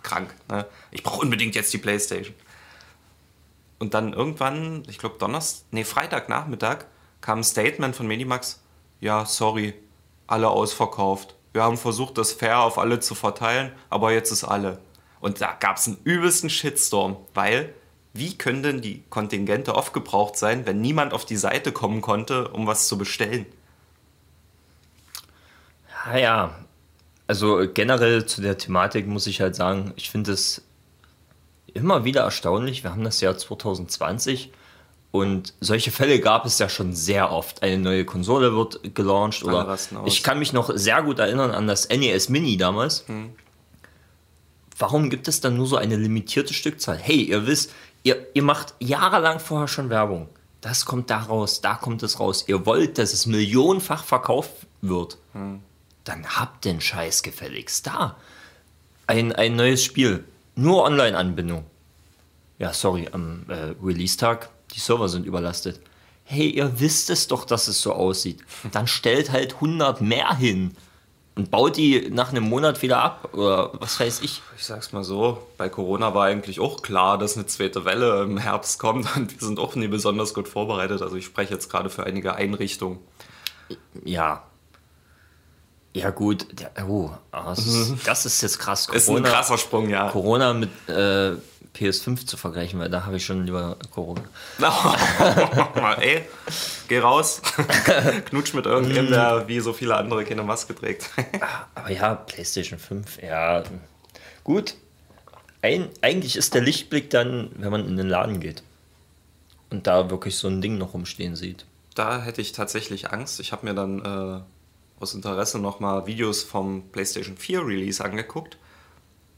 krank. 0.04 0.34
Ne? 0.50 0.66
Ich 0.92 1.04
brauche 1.04 1.22
unbedingt 1.22 1.56
jetzt 1.56 1.74
die 1.74 1.78
Playstation. 1.78 2.36
Und 3.80 3.94
dann 3.94 4.14
irgendwann, 4.14 4.84
ich 4.88 4.98
glaube 4.98 5.18
Donnerstag, 5.20 5.66
nee, 5.72 5.84
Freitagnachmittag, 5.84 6.86
kam 7.22 7.40
ein 7.40 7.44
Statement 7.44 7.96
von 7.96 8.08
Medimax, 8.08 8.62
ja, 9.00 9.26
sorry, 9.26 9.76
alle 10.26 10.50
ausverkauft. 10.50 11.36
Wir 11.54 11.64
haben 11.64 11.78
versucht, 11.78 12.18
das 12.18 12.34
fair 12.34 12.60
auf 12.60 12.78
alle 12.78 13.00
zu 13.00 13.16
verteilen, 13.16 13.72
aber 13.90 14.12
jetzt 14.12 14.32
ist 14.32 14.44
alle. 14.44 14.80
Und 15.20 15.42
da 15.42 15.54
gab 15.54 15.78
es 15.78 15.88
einen 15.88 15.98
übelsten 16.04 16.50
Shitstorm, 16.50 17.18
weil 17.34 17.74
wie 18.14 18.38
können 18.38 18.64
denn 18.64 18.82
die 18.82 19.04
Kontingente 19.10 19.76
aufgebraucht 19.76 20.38
sein, 20.38 20.66
wenn 20.66 20.82
niemand 20.82 21.14
auf 21.14 21.26
die 21.26 21.38
Seite 21.38 21.72
kommen 21.72 22.02
konnte, 22.02 22.48
um 22.50 22.66
was 22.66 22.88
zu 22.88 22.98
bestellen? 22.98 23.46
Ja, 26.14 26.18
ja. 26.18 26.56
Also 27.28 27.66
generell 27.74 28.26
zu 28.26 28.42
der 28.42 28.58
Thematik 28.58 29.08
muss 29.08 29.28
ich 29.28 29.42
halt 29.42 29.56
sagen, 29.56 29.94
ich 29.98 30.10
finde 30.10 30.32
es 30.32 30.62
immer 31.74 32.06
wieder 32.06 32.22
erstaunlich. 32.22 32.84
Wir 32.84 32.92
haben 32.92 33.04
das 33.04 33.20
Jahr 33.20 33.38
2020 33.38 34.52
und 35.12 35.54
solche 35.60 35.92
Fälle 35.92 36.20
gab 36.20 36.46
es 36.46 36.58
ja 36.60 36.70
schon 36.70 36.94
sehr 36.94 37.32
oft. 37.32 37.64
Eine 37.64 37.78
neue 37.78 38.06
Konsole 38.06 38.56
wird 38.56 38.96
gelauncht 38.96 39.44
oder 39.44 39.78
ich 40.06 40.24
kann 40.24 40.40
mich 40.40 40.54
noch 40.54 40.72
sehr 40.76 41.02
gut 41.02 41.20
erinnern 41.20 41.52
an 41.52 41.68
das 41.68 41.90
NES 41.90 42.30
Mini 42.30 42.56
damals. 42.56 43.06
Warum 44.78 45.10
gibt 45.10 45.28
es 45.28 45.42
dann 45.42 45.58
nur 45.58 45.68
so 45.68 45.76
eine 45.76 45.98
limitierte 45.98 46.54
Stückzahl? 46.54 46.98
Hey, 46.98 47.24
ihr 47.24 47.46
wisst, 47.48 47.74
ihr, 48.04 48.28
ihr 48.34 48.44
macht 48.44 48.76
jahrelang 48.80 49.40
vorher 49.40 49.68
schon 49.68 49.90
Werbung. 49.90 50.30
Das 50.62 50.86
kommt 50.86 51.10
da 51.10 51.20
raus, 51.20 51.62
da 51.62 51.76
kommt 51.76 52.04
es 52.04 52.20
raus. 52.20 52.46
Ihr 52.48 52.66
wollt, 52.66 52.98
dass 52.98 53.12
es 53.12 53.26
millionenfach 53.26 54.04
verkauft 54.04 54.52
wird. 54.82 55.18
Dann 56.08 56.26
habt 56.26 56.64
den 56.64 56.80
Scheiß 56.80 57.22
gefälligst 57.22 57.88
da. 57.88 58.16
Ein, 59.08 59.34
ein 59.34 59.58
neues 59.58 59.84
Spiel. 59.84 60.24
Nur 60.56 60.84
Online-Anbindung. 60.84 61.66
Ja, 62.60 62.74
sorry, 62.74 63.10
am 63.12 63.46
äh, 63.50 63.74
Release-Tag, 63.84 64.50
die 64.74 64.80
Server 64.80 65.10
sind 65.10 65.26
überlastet. 65.26 65.82
Hey, 66.24 66.50
ihr 66.50 66.80
wisst 66.80 67.10
es 67.10 67.28
doch, 67.28 67.44
dass 67.44 67.68
es 67.68 67.82
so 67.82 67.92
aussieht. 67.92 68.40
Dann 68.72 68.88
stellt 68.88 69.32
halt 69.32 69.56
100 69.56 70.00
mehr 70.00 70.36
hin 70.38 70.76
und 71.36 71.52
baut 71.52 71.76
die 71.76 72.10
nach 72.10 72.30
einem 72.30 72.46
Monat 72.46 72.82
wieder 72.82 73.04
ab 73.04 73.34
oder 73.34 73.74
was 73.80 74.00
weiß 74.00 74.22
ich. 74.22 74.42
Ich 74.58 74.64
sag's 74.64 74.94
mal 74.94 75.04
so, 75.04 75.46
bei 75.58 75.68
Corona 75.68 76.16
war 76.16 76.26
eigentlich 76.26 76.62
auch 76.62 76.82
klar, 76.82 77.18
dass 77.18 77.36
eine 77.36 77.46
zweite 77.48 77.84
Welle 77.84 78.24
im 78.24 78.38
Herbst 78.38 78.80
kommt 78.80 79.08
und 79.18 79.40
wir 79.40 79.46
sind 79.46 79.60
auch 79.60 79.76
nie 79.76 79.90
besonders 79.90 80.34
gut 80.34 80.48
vorbereitet. 80.48 81.02
Also 81.02 81.18
ich 81.18 81.26
spreche 81.26 81.54
jetzt 81.54 81.70
gerade 81.70 81.90
für 81.90 82.06
einige 82.06 82.36
Einrichtungen. 82.36 83.00
Ja. 84.06 84.44
Ja 85.98 86.12
gut, 86.12 86.48
der, 86.60 86.88
oh, 86.88 87.10
das, 87.32 87.66
ist, 87.66 88.08
das 88.08 88.26
ist 88.26 88.42
jetzt 88.42 88.60
krass. 88.60 88.88
Ist 88.92 89.10
ein 89.10 89.24
krasser 89.24 89.58
Sprung, 89.58 89.90
ja. 89.90 90.10
Corona 90.10 90.54
mit 90.54 90.70
äh, 90.88 91.34
PS5 91.76 92.28
zu 92.28 92.38
vergleichen, 92.38 92.80
weil 92.80 92.90
da 92.90 93.06
habe 93.06 93.18
ich 93.18 93.26
schon 93.26 93.46
lieber 93.46 93.78
Corona. 93.92 94.22
Ey, 96.00 96.24
geh 96.88 97.00
raus, 97.00 97.42
knutsch 98.26 98.54
mit 98.54 98.68
irgendjemandem, 98.68 99.14
der 99.14 99.48
wie 99.48 99.60
so 99.60 99.74
viele 99.74 99.96
andere 99.96 100.24
keine 100.24 100.44
Maske 100.44 100.76
trägt. 100.76 101.10
Aber 101.74 101.92
ja, 101.92 102.14
PlayStation 102.14 102.78
5, 102.78 103.24
ja. 103.24 103.64
Gut. 104.44 104.76
Ein, 105.64 105.90
eigentlich 106.02 106.36
ist 106.36 106.54
der 106.54 106.62
Lichtblick 106.62 107.10
dann, 107.10 107.50
wenn 107.56 107.72
man 107.72 107.88
in 107.88 107.98
den 107.98 108.08
Laden 108.08 108.40
geht 108.40 108.62
und 109.72 109.88
da 109.88 110.12
wirklich 110.12 110.38
so 110.38 110.48
ein 110.48 110.62
Ding 110.62 110.78
noch 110.78 110.94
rumstehen 110.94 111.36
sieht. 111.36 111.66
Da 111.96 112.22
hätte 112.22 112.42
ich 112.42 112.52
tatsächlich 112.52 113.12
Angst. 113.12 113.40
Ich 113.40 113.52
habe 113.52 113.66
mir 113.66 113.74
dann 113.74 114.00
äh, 114.00 114.42
aus 115.00 115.14
Interesse 115.14 115.60
nochmal 115.60 116.08
Videos 116.08 116.44
vom 116.44 116.90
PlayStation 116.92 117.38
4 117.38 117.66
Release 117.66 118.04
angeguckt. 118.04 118.58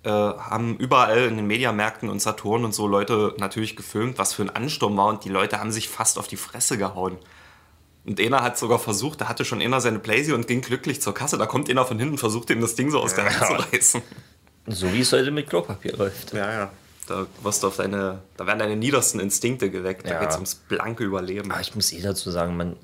Äh, 0.04 0.10
haben 0.10 0.78
überall 0.78 1.26
in 1.26 1.36
den 1.36 1.48
Mediamärkten 1.48 2.10
und 2.10 2.22
Saturn 2.22 2.64
und 2.64 2.74
so 2.74 2.88
Leute 2.88 3.34
natürlich 3.38 3.76
gefilmt, 3.76 4.18
was 4.18 4.34
für 4.34 4.44
ein 4.44 4.50
Ansturm 4.50 4.96
war 4.96 5.08
und 5.08 5.26
die 5.26 5.30
Leute 5.30 5.60
haben 5.60 5.72
sich 5.74 5.90
fast 5.90 6.18
auf 6.18 6.28
die 6.28 6.38
Fresse 6.38 6.78
gehauen. 6.78 7.18
Und 8.06 8.20
einer 8.22 8.42
hat 8.42 8.58
sogar 8.58 8.80
versucht, 8.80 9.20
da 9.20 9.28
hatte 9.28 9.44
schon 9.44 9.62
einer 9.62 9.82
seine 9.82 10.00
Playsee 10.00 10.32
und 10.32 10.48
ging 10.48 10.62
glücklich 10.62 11.02
zur 11.02 11.14
Kasse. 11.14 11.38
Da 11.38 11.46
kommt 11.46 11.70
einer 11.70 11.86
von 11.86 12.00
hinten 12.00 12.14
und 12.14 12.18
versucht 12.20 12.50
ihm 12.50 12.62
das 12.62 12.76
Ding 12.76 12.90
so 12.92 13.00
aus 13.02 13.14
der 13.14 13.26
Hand 13.26 13.46
zu 13.46 13.54
reißen. 13.76 14.02
So 14.68 14.92
wie 14.94 15.02
es 15.02 15.12
heute 15.12 15.32
mit 15.32 15.50
Klopapier 15.50 15.98
läuft. 15.98 16.32
Ja, 16.34 16.52
ja. 16.52 16.72
Da 17.08 17.26
wirst 17.44 17.64
du 17.64 17.68
auf 17.68 17.76
deine, 17.76 18.22
da 18.38 18.48
werden 18.48 18.60
deine 18.60 18.78
niedersten 18.78 19.20
Instinkte 19.20 19.70
geweckt. 19.70 20.06
Da 20.06 20.12
Ja. 20.14 20.20
geht 20.22 20.30
es 20.30 20.36
ums 20.36 20.56
blanke 20.56 21.04
Überleben. 21.04 21.52
Aber 21.52 21.60
ich 21.60 21.76
muss 21.76 21.92
eh 21.92 22.02
dazu 22.02 22.32
sagen, 22.32 22.56
man, 22.56 22.78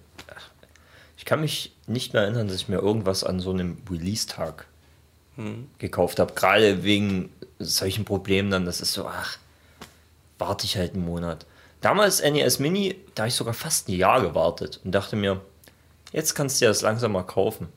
ich 1.26 1.28
kann 1.28 1.42
mich 1.42 1.72
nicht 1.88 2.14
mehr 2.14 2.22
erinnern, 2.22 2.48
dass 2.48 2.58
ich 2.58 2.68
mir 2.68 2.78
irgendwas 2.78 3.24
an 3.24 3.40
so 3.40 3.50
einem 3.50 3.80
Release-Tag 3.90 4.68
gekauft 5.80 6.20
habe. 6.20 6.34
Gerade 6.36 6.84
wegen 6.84 7.32
solchen 7.58 8.06
Problemen 8.06 8.52
dann, 8.52 8.66
das 8.66 8.80
ist 8.80 8.94
so, 8.94 9.08
ach, 9.08 9.40
warte 10.38 10.66
ich 10.66 10.78
halt 10.78 10.94
einen 10.94 11.04
Monat. 11.04 11.48
Damals 11.82 12.22
NES 12.22 12.60
Mini, 12.60 12.96
da 13.16 13.24
habe 13.24 13.30
ich 13.30 13.34
sogar 13.34 13.56
fast 13.56 13.90
ein 13.90 13.94
Jahr 13.94 14.22
gewartet 14.22 14.80
und 14.84 14.92
dachte 14.92 15.16
mir, 15.16 15.42
jetzt 16.12 16.36
kannst 16.36 16.62
du 16.62 16.66
dir 16.66 16.70
das 16.70 16.84
langsam 16.84 17.14
mal 17.14 17.24
kaufen. 17.24 17.70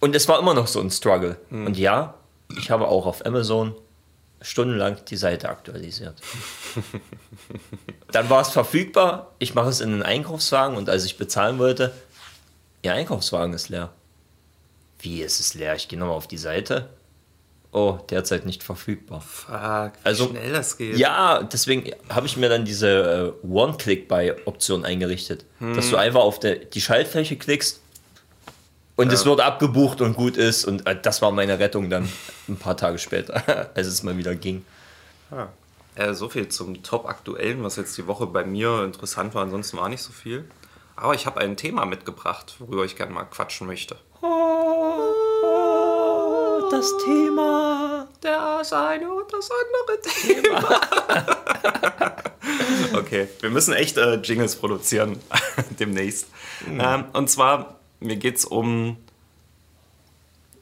Und 0.00 0.16
es 0.16 0.26
war 0.26 0.40
immer 0.40 0.54
noch 0.54 0.66
so 0.66 0.80
ein 0.80 0.90
Struggle. 0.90 1.36
Und 1.50 1.78
ja, 1.78 2.14
ich 2.58 2.72
habe 2.72 2.88
auch 2.88 3.06
auf 3.06 3.24
Amazon 3.24 3.72
stundenlang 4.42 4.96
die 5.06 5.16
Seite 5.16 5.48
aktualisiert. 5.48 6.14
Dann 8.12 8.28
war 8.30 8.40
es 8.42 8.48
verfügbar. 8.50 9.34
Ich 9.38 9.54
mache 9.54 9.68
es 9.68 9.80
in 9.80 9.90
den 9.90 10.02
Einkaufswagen 10.02 10.76
und 10.76 10.88
als 10.88 11.04
ich 11.04 11.16
bezahlen 11.18 11.58
wollte, 11.58 11.92
Ihr 12.82 12.94
Einkaufswagen 12.94 13.52
ist 13.52 13.68
leer. 13.68 13.90
Wie 15.00 15.20
ist 15.22 15.38
es 15.38 15.52
leer? 15.54 15.74
Ich 15.76 15.88
gehe 15.88 15.98
nochmal 15.98 16.16
auf 16.16 16.26
die 16.28 16.38
Seite. 16.38 16.88
Oh, 17.72 17.98
derzeit 18.08 18.46
nicht 18.46 18.62
verfügbar. 18.62 19.20
Fuck, 19.20 19.52
wie 20.02 20.04
Also- 20.04 20.28
schnell 20.28 20.52
das 20.52 20.76
geht. 20.78 20.96
Ja, 20.96 21.42
deswegen 21.42 21.92
habe 22.08 22.26
ich 22.26 22.36
mir 22.38 22.48
dann 22.48 22.64
diese 22.64 23.34
äh, 23.44 23.46
One-Click-Buy-Option 23.46 24.84
eingerichtet. 24.84 25.44
Dass 25.60 25.90
du 25.90 25.96
einfach 25.96 26.20
auf 26.22 26.40
der, 26.40 26.56
die 26.56 26.80
Schaltfläche 26.80 27.36
klickst 27.36 27.80
und 29.00 29.12
es 29.12 29.24
wird 29.24 29.40
abgebucht 29.40 30.00
und 30.02 30.14
gut 30.14 30.36
ist. 30.36 30.64
Und 30.64 30.86
äh, 30.86 30.94
das 31.00 31.22
war 31.22 31.30
meine 31.32 31.58
Rettung 31.58 31.88
dann 31.88 32.06
ein 32.48 32.56
paar 32.56 32.76
Tage 32.76 32.98
später, 32.98 33.70
als 33.74 33.86
es 33.86 34.02
mal 34.02 34.16
wieder 34.18 34.34
ging. 34.34 34.64
Ja. 35.30 35.48
Äh, 35.94 36.12
so 36.14 36.28
viel 36.28 36.48
zum 36.48 36.82
Top-Aktuellen, 36.82 37.62
was 37.64 37.76
jetzt 37.76 37.96
die 37.96 38.06
Woche 38.06 38.26
bei 38.26 38.44
mir 38.44 38.84
interessant 38.84 39.34
war. 39.34 39.42
Ansonsten 39.42 39.78
war 39.78 39.88
nicht 39.88 40.02
so 40.02 40.12
viel. 40.12 40.44
Aber 40.96 41.14
ich 41.14 41.24
habe 41.24 41.40
ein 41.40 41.56
Thema 41.56 41.86
mitgebracht, 41.86 42.56
worüber 42.58 42.84
ich 42.84 42.94
gerne 42.94 43.12
mal 43.12 43.24
quatschen 43.24 43.66
möchte. 43.66 43.96
Oh, 44.20 44.28
das 46.70 46.92
Thema. 47.04 48.06
Das 48.20 48.70
eine 48.74 49.10
und 49.10 49.32
das 49.32 49.48
andere 49.50 49.98
Thema. 50.02 50.80
okay, 52.98 53.28
wir 53.40 53.48
müssen 53.48 53.72
echt 53.72 53.96
äh, 53.96 54.16
Jingles 54.16 54.56
produzieren 54.56 55.18
demnächst. 55.78 56.26
Ähm, 56.68 57.06
und 57.14 57.30
zwar, 57.30 57.79
mir 58.00 58.16
geht 58.16 58.36
es 58.36 58.44
um 58.44 58.96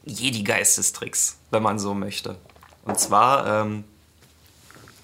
Jedi-Geistestricks, 0.05 1.37
wenn 1.51 1.63
man 1.63 1.79
so 1.79 1.93
möchte. 1.93 2.37
Und 2.83 2.99
zwar 2.99 3.45
ähm, 3.47 3.83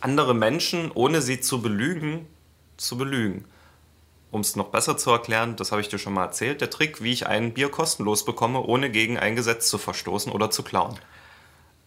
andere 0.01 0.33
Menschen, 0.33 0.91
ohne 0.91 1.21
sie 1.21 1.39
zu 1.39 1.61
belügen, 1.61 2.27
zu 2.77 2.97
belügen. 2.97 3.45
Um 4.31 4.41
es 4.41 4.55
noch 4.55 4.69
besser 4.69 4.97
zu 4.97 5.11
erklären, 5.11 5.55
das 5.55 5.71
habe 5.71 5.81
ich 5.81 5.87
dir 5.87 5.97
schon 5.97 6.13
mal 6.13 6.25
erzählt, 6.25 6.59
der 6.61 6.69
Trick, 6.69 7.01
wie 7.01 7.13
ich 7.13 7.27
ein 7.27 7.53
Bier 7.53 7.69
kostenlos 7.69 8.25
bekomme, 8.25 8.61
ohne 8.61 8.89
gegen 8.91 9.17
ein 9.17 9.35
Gesetz 9.35 9.69
zu 9.69 9.77
verstoßen 9.77 10.31
oder 10.31 10.51
zu 10.51 10.63
klauen. 10.63 10.99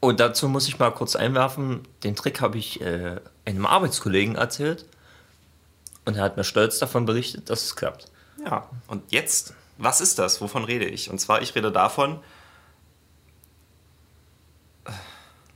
Und 0.01 0.21
dazu 0.21 0.49
muss 0.49 0.69
ich 0.69 0.79
mal 0.79 0.91
kurz 0.91 1.17
einwerfen, 1.17 1.87
den 2.05 2.15
Trick 2.17 2.41
habe 2.41 2.57
ich 2.57 2.81
äh, 2.81 3.21
einem 3.45 3.67
Arbeitskollegen 3.67 4.37
erzählt 4.37 4.87
und 6.05 6.17
er 6.17 6.23
hat 6.23 6.37
mir 6.37 6.45
stolz 6.45 6.79
davon 6.79 7.05
berichtet, 7.05 7.51
dass 7.51 7.65
es 7.65 7.77
klappt. 7.77 8.07
Ja, 8.45 8.71
und 8.87 9.03
jetzt, 9.13 9.55
was 9.79 10.01
ist 10.01 10.19
das? 10.19 10.41
Wovon 10.41 10.65
rede 10.65 10.85
ich? 10.85 11.11
Und 11.11 11.19
zwar, 11.19 11.41
ich 11.41 11.55
rede 11.55 11.73
davon, 11.73 12.21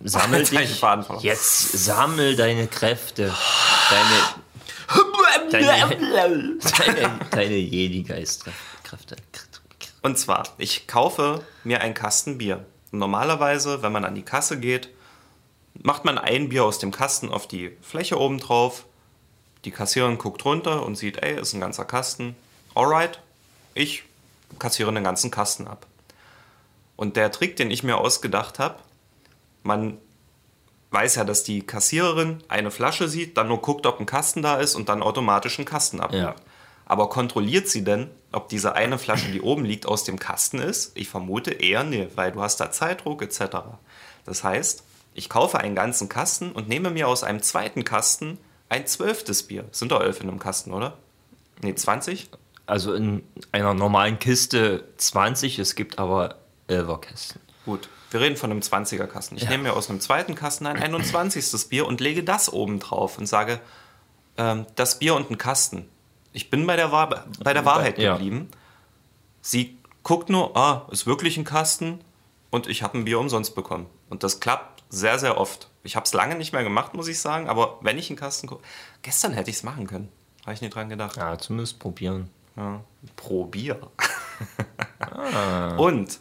Sammel 0.04 0.42
ich 0.42 0.50
den 0.50 0.58
dich, 0.58 0.82
jetzt 1.20 1.72
sammel 1.84 2.34
deine 2.34 2.66
Kräfte, 2.66 3.32
deine, 3.88 5.50
deine, 5.50 6.58
deine, 6.58 7.20
deine 7.30 7.56
Jedi-Geistkräfte. 7.56 9.16
und 10.02 10.18
zwar, 10.18 10.48
ich 10.58 10.88
kaufe 10.88 11.44
mir 11.62 11.80
einen 11.82 11.94
Kasten 11.94 12.38
Bier. 12.38 12.66
Und 12.90 12.98
normalerweise, 12.98 13.82
wenn 13.82 13.92
man 13.92 14.04
an 14.04 14.16
die 14.16 14.24
Kasse 14.24 14.58
geht, 14.58 14.88
macht 15.74 16.04
man 16.04 16.18
ein 16.18 16.48
Bier 16.48 16.64
aus 16.64 16.80
dem 16.80 16.90
Kasten 16.90 17.28
auf 17.30 17.46
die 17.46 17.76
Fläche 17.80 18.18
oben 18.18 18.38
drauf. 18.38 18.84
Die 19.64 19.70
Kassiererin 19.70 20.18
guckt 20.18 20.44
runter 20.44 20.84
und 20.84 20.96
sieht, 20.96 21.22
ey, 21.22 21.40
ist 21.40 21.52
ein 21.54 21.60
ganzer 21.60 21.84
Kasten. 21.84 22.34
Alright, 22.74 23.20
ich 23.74 24.02
kassiere 24.58 24.92
den 24.92 25.04
ganzen 25.04 25.30
Kasten 25.30 25.66
ab. 25.66 25.86
Und 26.96 27.16
der 27.16 27.32
Trick, 27.32 27.56
den 27.56 27.70
ich 27.70 27.82
mir 27.82 27.98
ausgedacht 27.98 28.58
habe, 28.58 28.76
man 29.62 29.98
weiß 30.90 31.16
ja, 31.16 31.24
dass 31.24 31.42
die 31.42 31.66
Kassiererin 31.66 32.42
eine 32.48 32.70
Flasche 32.70 33.08
sieht, 33.08 33.36
dann 33.36 33.48
nur 33.48 33.62
guckt, 33.62 33.86
ob 33.86 33.98
ein 33.98 34.06
Kasten 34.06 34.42
da 34.42 34.56
ist 34.56 34.74
und 34.74 34.88
dann 34.88 35.02
automatisch 35.02 35.58
einen 35.58 35.66
Kasten 35.66 36.00
abnimmt. 36.00 36.24
Ja. 36.24 36.34
Aber 36.84 37.08
kontrolliert 37.08 37.68
sie 37.68 37.84
denn, 37.84 38.10
ob 38.32 38.48
diese 38.48 38.74
eine 38.74 38.98
Flasche, 38.98 39.30
die 39.30 39.40
oben 39.40 39.64
liegt, 39.64 39.86
aus 39.86 40.04
dem 40.04 40.18
Kasten 40.18 40.58
ist? 40.58 40.92
Ich 40.94 41.08
vermute 41.08 41.52
eher 41.52 41.84
nee, 41.84 42.08
weil 42.14 42.32
du 42.32 42.42
hast 42.42 42.60
da 42.60 42.70
Zeitdruck 42.70 43.22
etc. 43.22 43.56
Das 44.26 44.44
heißt, 44.44 44.84
ich 45.14 45.28
kaufe 45.28 45.58
einen 45.58 45.74
ganzen 45.74 46.08
Kasten 46.08 46.52
und 46.52 46.68
nehme 46.68 46.90
mir 46.90 47.08
aus 47.08 47.24
einem 47.24 47.42
zweiten 47.42 47.84
Kasten 47.84 48.38
ein 48.68 48.86
zwölftes 48.86 49.44
Bier. 49.44 49.64
Sind 49.70 49.92
doch 49.92 50.00
elf 50.00 50.20
in 50.20 50.28
einem 50.28 50.38
Kasten, 50.38 50.72
oder? 50.72 50.98
Nee, 51.62 51.74
20? 51.74 52.28
Also 52.72 52.94
in 52.94 53.22
einer 53.52 53.74
normalen 53.74 54.18
Kiste 54.18 54.84
20, 54.96 55.58
es 55.58 55.74
gibt 55.74 55.98
aber 55.98 56.36
11er 56.70 56.98
Kästen. 57.02 57.38
Gut, 57.66 57.90
wir 58.10 58.18
reden 58.22 58.38
von 58.38 58.50
einem 58.50 58.60
20er 58.62 59.06
Kasten. 59.06 59.36
Ich 59.36 59.42
Ja. 59.42 59.50
nehme 59.50 59.64
mir 59.64 59.74
aus 59.74 59.90
einem 59.90 60.00
zweiten 60.00 60.34
Kasten 60.34 60.64
ein 60.66 60.78
21. 60.82 61.68
Bier 61.68 61.86
und 61.86 62.00
lege 62.00 62.24
das 62.24 62.50
oben 62.50 62.80
drauf 62.80 63.18
und 63.18 63.26
sage, 63.26 63.60
ähm, 64.38 64.64
das 64.74 64.98
Bier 64.98 65.14
und 65.14 65.30
ein 65.30 65.36
Kasten. 65.36 65.86
Ich 66.32 66.48
bin 66.48 66.66
bei 66.66 66.76
der, 66.76 66.90
Wahr 66.92 67.26
bei 67.44 67.52
der 67.52 67.66
Wahrheit 67.66 67.98
Ja. 67.98 68.14
geblieben. 68.14 68.48
Sie 69.42 69.76
guckt 70.02 70.30
nur, 70.30 70.56
ah, 70.56 70.86
ist 70.90 71.06
wirklich 71.06 71.36
ein 71.36 71.44
Kasten 71.44 72.00
und 72.50 72.68
ich 72.68 72.82
habe 72.82 72.96
ein 72.96 73.04
Bier 73.04 73.18
umsonst 73.20 73.54
bekommen. 73.54 73.84
Und 74.08 74.22
das 74.22 74.40
klappt 74.40 74.82
sehr, 74.88 75.18
sehr 75.18 75.36
oft. 75.36 75.68
Ich 75.82 75.94
habe 75.94 76.06
es 76.06 76.14
lange 76.14 76.36
nicht 76.36 76.54
mehr 76.54 76.64
gemacht, 76.64 76.94
muss 76.94 77.06
ich 77.08 77.20
sagen, 77.20 77.50
aber 77.50 77.76
wenn 77.82 77.98
ich 77.98 78.08
einen 78.08 78.18
Kasten 78.18 78.46
gucke, 78.46 78.64
gestern 79.02 79.34
hätte 79.34 79.50
ich 79.50 79.56
es 79.56 79.62
machen 79.62 79.86
können. 79.86 80.08
Habe 80.46 80.54
ich 80.54 80.62
nicht 80.62 80.74
dran 80.74 80.88
gedacht. 80.88 81.18
Ja, 81.18 81.36
zumindest 81.36 81.78
probieren. 81.78 82.30
Ja. 82.56 82.82
Pro 83.16 83.44
Bier. 83.46 83.78
Und 85.78 86.18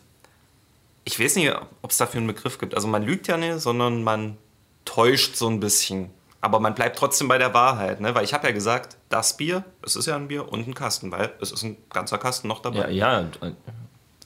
ich 1.03 1.19
weiß 1.19 1.35
nicht, 1.35 1.51
ob 1.81 1.91
es 1.91 1.97
dafür 1.97 2.19
einen 2.19 2.27
Begriff 2.27 2.57
gibt. 2.57 2.75
Also 2.75 2.87
man 2.87 3.03
lügt 3.03 3.27
ja 3.27 3.37
nicht, 3.37 3.59
sondern 3.59 4.03
man 4.03 4.37
täuscht 4.85 5.35
so 5.35 5.47
ein 5.47 5.59
bisschen. 5.59 6.09
Aber 6.39 6.59
man 6.59 6.73
bleibt 6.73 6.97
trotzdem 6.97 7.27
bei 7.27 7.37
der 7.37 7.53
Wahrheit, 7.53 8.01
ne? 8.01 8.15
Weil 8.15 8.23
ich 8.23 8.33
habe 8.33 8.47
ja 8.47 8.53
gesagt, 8.53 8.97
das 9.09 9.37
Bier, 9.37 9.63
es 9.83 9.95
ist 9.95 10.07
ja 10.07 10.15
ein 10.15 10.27
Bier 10.27 10.51
und 10.51 10.67
ein 10.67 10.73
Kasten, 10.73 11.11
weil 11.11 11.31
es 11.39 11.51
ist 11.51 11.61
ein 11.63 11.77
ganzer 11.91 12.17
Kasten 12.17 12.47
noch 12.47 12.61
dabei. 12.61 12.89
Ja, 12.91 13.19
ja, 13.19 13.27
und- 13.41 13.55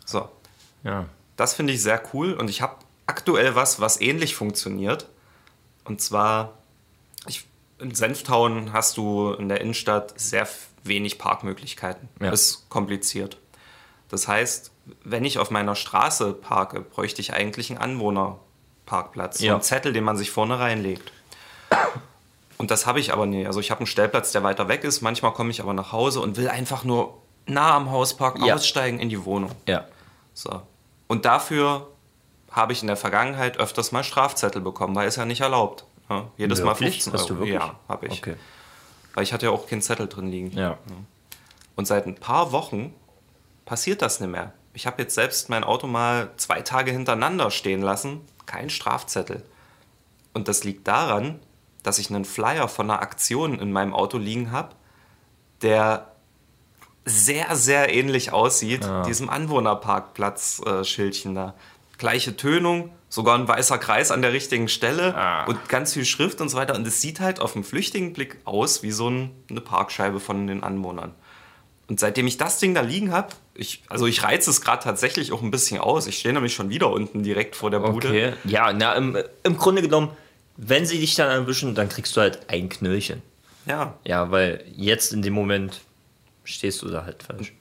So, 0.06 0.30
ja. 0.84 1.08
das 1.36 1.54
finde 1.56 1.74
ich 1.74 1.82
sehr 1.82 2.02
cool 2.14 2.34
und 2.34 2.50
ich 2.50 2.62
habe 2.62 2.76
aktuell 3.06 3.56
was, 3.56 3.82
was 3.82 4.00
ähnlich 4.00 4.36
funktioniert. 4.36 5.08
Und 5.84 6.00
zwar, 6.02 6.54
ich, 7.28 7.46
in 7.80 7.94
Senftown 7.94 8.72
hast 8.72 8.96
du 8.98 9.34
in 9.34 9.50
der 9.50 9.60
Innenstadt 9.60 10.18
sehr 10.20 10.48
wenig 10.88 11.18
Parkmöglichkeiten. 11.18 12.10
Ja. 12.22 12.32
Ist 12.32 12.70
kompliziert. 12.70 13.38
Das 14.10 14.28
heißt, 14.28 14.72
wenn 15.04 15.26
ich 15.26 15.40
auf 15.40 15.50
meiner 15.52 15.76
Straße 15.76 16.34
parke, 16.34 16.82
bräuchte 16.82 17.22
ich 17.22 17.34
eigentlich 17.34 17.72
einen 17.72 17.80
Anwohnerparkplatz. 17.80 19.40
So 19.40 19.46
Ja. 19.46 19.54
einen 19.54 19.62
Zettel, 19.64 19.94
den 19.94 20.04
man 20.04 20.16
sich 20.18 20.32
vorne 20.32 20.60
reinlegt. 20.60 21.12
Und 22.58 22.72
das 22.72 22.86
habe 22.86 23.00
ich 23.00 23.12
aber 23.12 23.26
nie. 23.26 23.46
Also 23.46 23.60
ich 23.60 23.72
habe 23.72 23.80
einen 23.80 23.88
Stellplatz, 23.88 24.32
der 24.32 24.44
weiter 24.44 24.68
weg 24.68 24.84
ist. 24.84 25.02
Manchmal 25.02 25.34
komme 25.34 25.52
ich 25.52 25.62
aber 25.62 25.74
nach 25.74 25.92
Hause 25.92 26.22
und 26.22 26.38
will 26.38 26.48
einfach 26.50 26.84
nur 26.84 27.22
nah 27.48 27.76
am 27.76 27.92
Haus 27.92 28.16
parken, 28.16 28.46
Ja. 28.46 28.56
aussteigen 28.56 29.00
in 29.00 29.10
die 29.10 29.26
Wohnung. 29.26 29.52
Ja. 29.68 29.86
So. 30.34 30.62
Und 31.08 31.26
dafür 31.26 31.88
habe 32.52 32.72
ich 32.74 32.82
in 32.82 32.88
der 32.88 32.96
Vergangenheit 32.96 33.58
öfters 33.58 33.92
mal 33.92 34.04
Strafzettel 34.04 34.62
bekommen, 34.62 34.96
weil 34.96 35.08
es 35.08 35.18
ja 35.18 35.26
nicht 35.26 35.42
erlaubt. 35.42 35.86
Ja, 36.10 36.28
jedes 36.38 36.60
Mal 36.62 36.72
Wirklich? 36.80 37.04
15 37.04 37.14
Hast 37.14 37.22
Euro. 37.24 37.34
du 37.34 37.40
wirklich? 37.42 37.56
Ja, 37.56 37.76
habe 37.90 38.08
ich. 38.08 38.20
Okay. 38.20 38.36
Weil 39.16 39.24
ich 39.24 39.34
hatte 39.34 39.48
ja 39.48 39.52
auch 39.52 39.66
keinen 39.66 39.82
Zettel 39.82 40.08
drin 40.08 40.28
liegen. 40.28 40.52
Ja. 40.52 40.78
Und 41.76 41.88
seit 41.88 42.06
ein 42.06 42.14
paar 42.16 42.52
Wochen 42.52 42.94
passiert 43.66 44.04
das 44.04 44.20
nicht 44.20 44.30
mehr. 44.30 44.54
Ich 44.74 44.86
habe 44.86 45.02
jetzt 45.02 45.16
selbst 45.16 45.50
mein 45.50 45.64
Auto 45.64 45.88
mal 45.88 46.30
zwei 46.38 46.62
Tage 46.62 46.92
hintereinander 46.92 47.50
stehen 47.50 47.82
lassen, 47.82 48.22
kein 48.46 48.70
Strafzettel. 48.70 49.44
Und 50.34 50.48
das 50.50 50.66
liegt 50.66 50.88
daran, 50.88 51.40
dass 51.82 51.98
ich 51.98 52.10
einen 52.10 52.26
Flyer 52.26 52.68
von 52.68 52.92
einer 52.92 53.02
Aktion 53.02 53.58
in 53.60 53.72
meinem 53.72 53.94
Auto 53.94 54.18
liegen 54.18 54.52
habe, 54.52 54.76
der 55.62 56.12
sehr, 57.06 57.56
sehr 57.56 57.94
ähnlich 57.94 58.34
aussieht, 58.34 58.86
diesem 59.08 59.30
Anwohnerparkplatz-Schildchen 59.30 61.36
da. 61.36 61.54
Gleiche 61.98 62.36
Tönung, 62.36 62.92
sogar 63.16 63.38
ein 63.40 63.48
weißer 63.48 63.78
Kreis 63.78 64.12
an 64.12 64.22
der 64.22 64.34
richtigen 64.34 64.68
Stelle 64.68 65.16
Ah. 65.16 65.46
und 65.46 65.70
ganz 65.70 65.94
viel 65.94 66.04
Schrift 66.06 66.42
und 66.42 66.50
so 66.50 66.58
weiter. 66.58 66.76
Und 66.76 66.86
es 66.86 67.00
sieht 67.02 67.22
halt 67.22 67.40
auf 67.40 67.54
den 67.54 67.64
flüchtigen 67.64 68.12
Blick 68.12 68.38
aus 68.44 68.84
wie 68.84 68.92
so 68.92 69.10
ein, 69.10 69.32
eine 69.50 69.62
Parkscheibe 69.62 70.20
von 70.20 70.48
den 70.48 70.64
Anwohnern. 70.64 71.14
Und 71.88 72.00
seitdem 72.00 72.28
ich 72.28 72.38
das 72.38 72.60
Ding 72.60 72.74
da 72.76 72.82
liegen 72.82 73.12
habe, 73.14 73.30
ich, 73.54 73.84
also 73.90 74.06
ich 74.06 74.22
reize 74.24 74.50
es 74.50 74.60
gerade 74.60 74.84
tatsächlich 74.84 75.32
auch 75.32 75.42
ein 75.42 75.50
bisschen 75.52 75.80
aus. 75.80 76.08
Ich 76.08 76.18
stehe 76.20 76.34
nämlich 76.34 76.54
schon 76.54 76.70
wieder 76.70 76.92
unten 76.92 77.24
direkt 77.24 77.56
vor 77.56 77.72
der 77.72 77.80
Bude. 77.80 78.08
Okay. 78.10 78.34
Ja, 78.44 78.74
na, 78.74 78.94
im, 78.94 79.18
im 79.44 79.58
Grunde 79.58 79.82
genommen, 79.82 80.10
wenn 80.58 80.86
sie 80.86 81.00
dich 81.00 81.16
dann 81.16 81.30
erwischen, 81.30 81.74
dann 81.74 81.88
kriegst 81.88 82.18
du 82.18 82.22
halt 82.22 82.50
ein 82.50 82.68
Knöllchen. 82.70 83.22
Ja. 83.66 83.94
Ja, 84.04 84.30
weil 84.32 84.66
jetzt 84.76 85.14
in 85.14 85.22
dem 85.22 85.34
Moment 85.34 85.82
stehst 86.44 86.82
du 86.82 86.90
da 86.90 87.06
halt 87.06 87.24
falsch. 87.24 87.54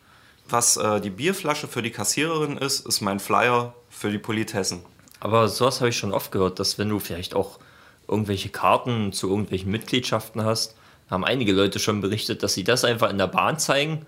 Was 0.48 0.76
äh, 0.78 1.00
die 1.00 1.10
Bierflasche 1.10 1.68
für 1.68 1.80
die 1.82 1.90
Kassiererin 1.90 2.58
ist, 2.58 2.86
ist 2.86 3.00
mein 3.02 3.20
Flyer 3.20 3.72
für 3.88 4.10
die 4.10 4.18
Politessen. 4.18 4.82
Aber 5.24 5.48
sowas 5.48 5.80
habe 5.80 5.88
ich 5.88 5.96
schon 5.96 6.12
oft 6.12 6.32
gehört, 6.32 6.60
dass 6.60 6.78
wenn 6.78 6.90
du 6.90 6.98
vielleicht 6.98 7.34
auch 7.34 7.58
irgendwelche 8.06 8.50
Karten 8.50 9.10
zu 9.14 9.30
irgendwelchen 9.30 9.70
Mitgliedschaften 9.70 10.44
hast, 10.44 10.76
haben 11.08 11.24
einige 11.24 11.54
Leute 11.54 11.78
schon 11.78 12.02
berichtet, 12.02 12.42
dass 12.42 12.52
sie 12.52 12.62
das 12.62 12.84
einfach 12.84 13.08
in 13.08 13.16
der 13.16 13.26
Bahn 13.26 13.58
zeigen 13.58 14.04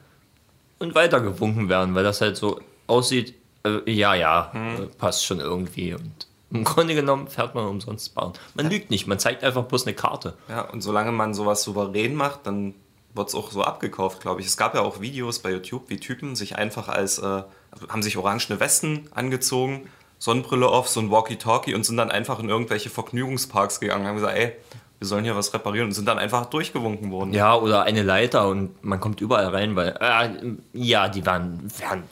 und 0.78 0.94
weitergewunken 0.94 1.70
werden, 1.70 1.94
weil 1.94 2.04
das 2.04 2.20
halt 2.20 2.37
so 2.37 2.61
aussieht, 2.87 3.35
äh, 3.64 3.90
ja, 3.90 4.14
ja, 4.14 4.52
äh, 4.54 4.87
passt 4.99 5.25
schon 5.25 5.40
irgendwie. 5.40 5.94
Und 5.94 6.26
im 6.50 6.64
Grunde 6.64 6.94
genommen 6.94 7.28
fährt 7.28 7.54
man 7.54 7.64
umsonst 7.64 8.14
Bahn. 8.14 8.35
Man 8.52 8.68
lügt 8.68 8.90
nicht, 8.90 9.06
man 9.06 9.18
zeigt 9.18 9.42
einfach 9.42 9.64
bloß 9.64 9.87
eine 9.87 9.96
Karte. 9.96 10.35
Ja, 10.50 10.68
und 10.68 10.82
solange 10.82 11.12
man 11.12 11.32
sowas 11.32 11.62
souverän 11.62 12.14
macht, 12.14 12.46
dann 12.46 12.75
wird 13.14 13.28
es 13.28 13.35
auch 13.35 13.50
so 13.50 13.62
abgekauft, 13.62 14.20
glaube 14.20 14.42
ich. 14.42 14.46
Es 14.46 14.58
gab 14.58 14.75
ja 14.75 14.82
auch 14.82 15.00
Videos 15.00 15.38
bei 15.38 15.50
YouTube, 15.50 15.88
wie 15.88 15.96
Typen 15.96 16.37
sich 16.37 16.56
einfach 16.56 16.88
als, 16.88 17.18
äh, 17.20 17.42
haben 17.88 18.02
sich 18.02 18.18
orangene 18.18 18.61
Westen 18.61 19.08
angezogen, 19.14 19.88
Sonnenbrille 20.18 20.66
auf, 20.66 20.88
so 20.88 21.00
ein 21.00 21.11
Walkie-Talkie 21.11 21.75
und 21.75 21.85
sind 21.85 21.96
dann 21.96 22.11
einfach 22.11 22.38
in 22.38 22.49
irgendwelche 22.49 22.90
Vergnügungsparks 22.90 23.80
gegangen 23.80 24.02
und 24.02 24.08
haben 24.08 24.16
gesagt, 24.16 24.37
ey, 24.37 24.52
wir 24.99 25.06
sollen 25.06 25.25
hier 25.25 25.37
was 25.37 25.52
reparieren 25.52 25.88
und 25.88 25.92
sind 25.92 26.06
dann 26.06 26.18
einfach 26.18 26.46
durchgewunken 26.46 27.11
worden. 27.11 27.35
Ja, 27.35 27.54
oder 27.54 27.82
eine 27.82 28.02
Leiter 28.02 28.49
und 28.49 28.82
man 28.82 28.99
kommt 28.99 29.20
überall 29.20 29.49
rein, 29.49 29.76
weil, 29.76 29.96
äh, 30.00 30.56
ja, 30.73 31.08
die 31.08 31.26
waren, 31.26 31.70
werden, 31.78 32.04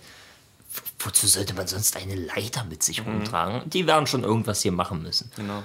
wozu 0.99 1.27
sollte 1.27 1.55
man 1.55 1.67
sonst 1.67 1.97
eine 1.97 2.15
Leiter 2.15 2.65
mit 2.65 2.83
sich 2.83 3.05
rumtragen? 3.07 3.69
Die 3.71 3.87
werden 3.87 4.07
schon 4.07 4.23
irgendwas 4.23 4.61
hier 4.61 4.73
machen 4.73 5.03
müssen. 5.03 5.31
Genau. 5.37 5.63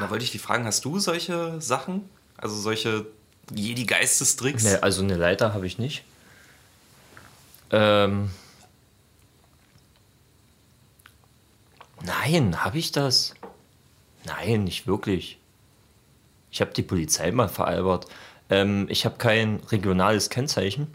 Da 0.00 0.10
wollte 0.10 0.24
ich 0.24 0.32
dich 0.32 0.40
fragen, 0.40 0.66
hast 0.66 0.84
du 0.84 0.98
solche 0.98 1.60
Sachen? 1.60 2.08
Also 2.36 2.56
solche 2.56 3.06
Jedi-Geistestricks? 3.54 4.64
Ne, 4.64 4.82
also 4.82 5.02
eine 5.02 5.16
Leiter 5.16 5.54
habe 5.54 5.66
ich 5.66 5.78
nicht. 5.78 6.04
Ähm. 7.70 8.30
Nein, 12.02 12.64
habe 12.64 12.78
ich 12.78 12.92
das? 12.92 13.34
Nein, 14.24 14.64
nicht 14.64 14.86
wirklich. 14.86 15.38
Ich 16.50 16.60
habe 16.60 16.72
die 16.72 16.82
Polizei 16.82 17.30
mal 17.30 17.48
veralbert. 17.48 18.06
Ähm, 18.50 18.86
ich 18.88 19.04
habe 19.04 19.16
kein 19.18 19.60
regionales 19.70 20.30
Kennzeichen, 20.30 20.94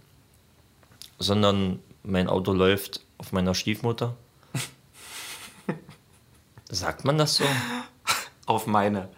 sondern 1.20 1.80
mein 2.04 2.28
Auto 2.28 2.54
läuft 2.54 3.02
auf 3.18 3.32
meiner 3.32 3.54
Stiefmutter. 3.54 4.16
Sagt 6.70 7.06
man 7.06 7.18
das 7.18 7.36
so? 7.36 7.46
Auf 8.46 8.68
meine. 8.68 9.10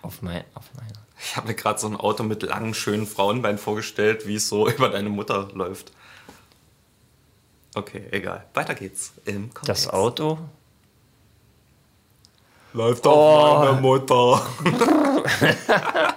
Auf, 0.00 0.22
mein, 0.22 0.44
auf 0.54 0.70
meiner. 0.74 0.92
Ich 1.20 1.36
habe 1.36 1.48
mir 1.48 1.54
gerade 1.54 1.78
so 1.78 1.86
ein 1.86 1.96
Auto 1.96 2.24
mit 2.24 2.42
langen, 2.42 2.74
schönen 2.74 3.06
Frauenbeinen 3.06 3.58
vorgestellt, 3.58 4.26
wie 4.26 4.36
es 4.36 4.48
so 4.48 4.68
über 4.70 4.88
deine 4.88 5.08
Mutter 5.08 5.50
läuft. 5.54 5.92
Okay, 7.74 8.06
egal. 8.10 8.46
Weiter 8.54 8.74
geht's 8.74 9.12
im 9.24 9.50
Das 9.64 9.88
Kontext. 9.88 9.92
Auto 9.92 10.38
läuft 12.72 13.06
auf 13.06 13.64
meine 13.64 13.80
Mutter. 13.80 14.46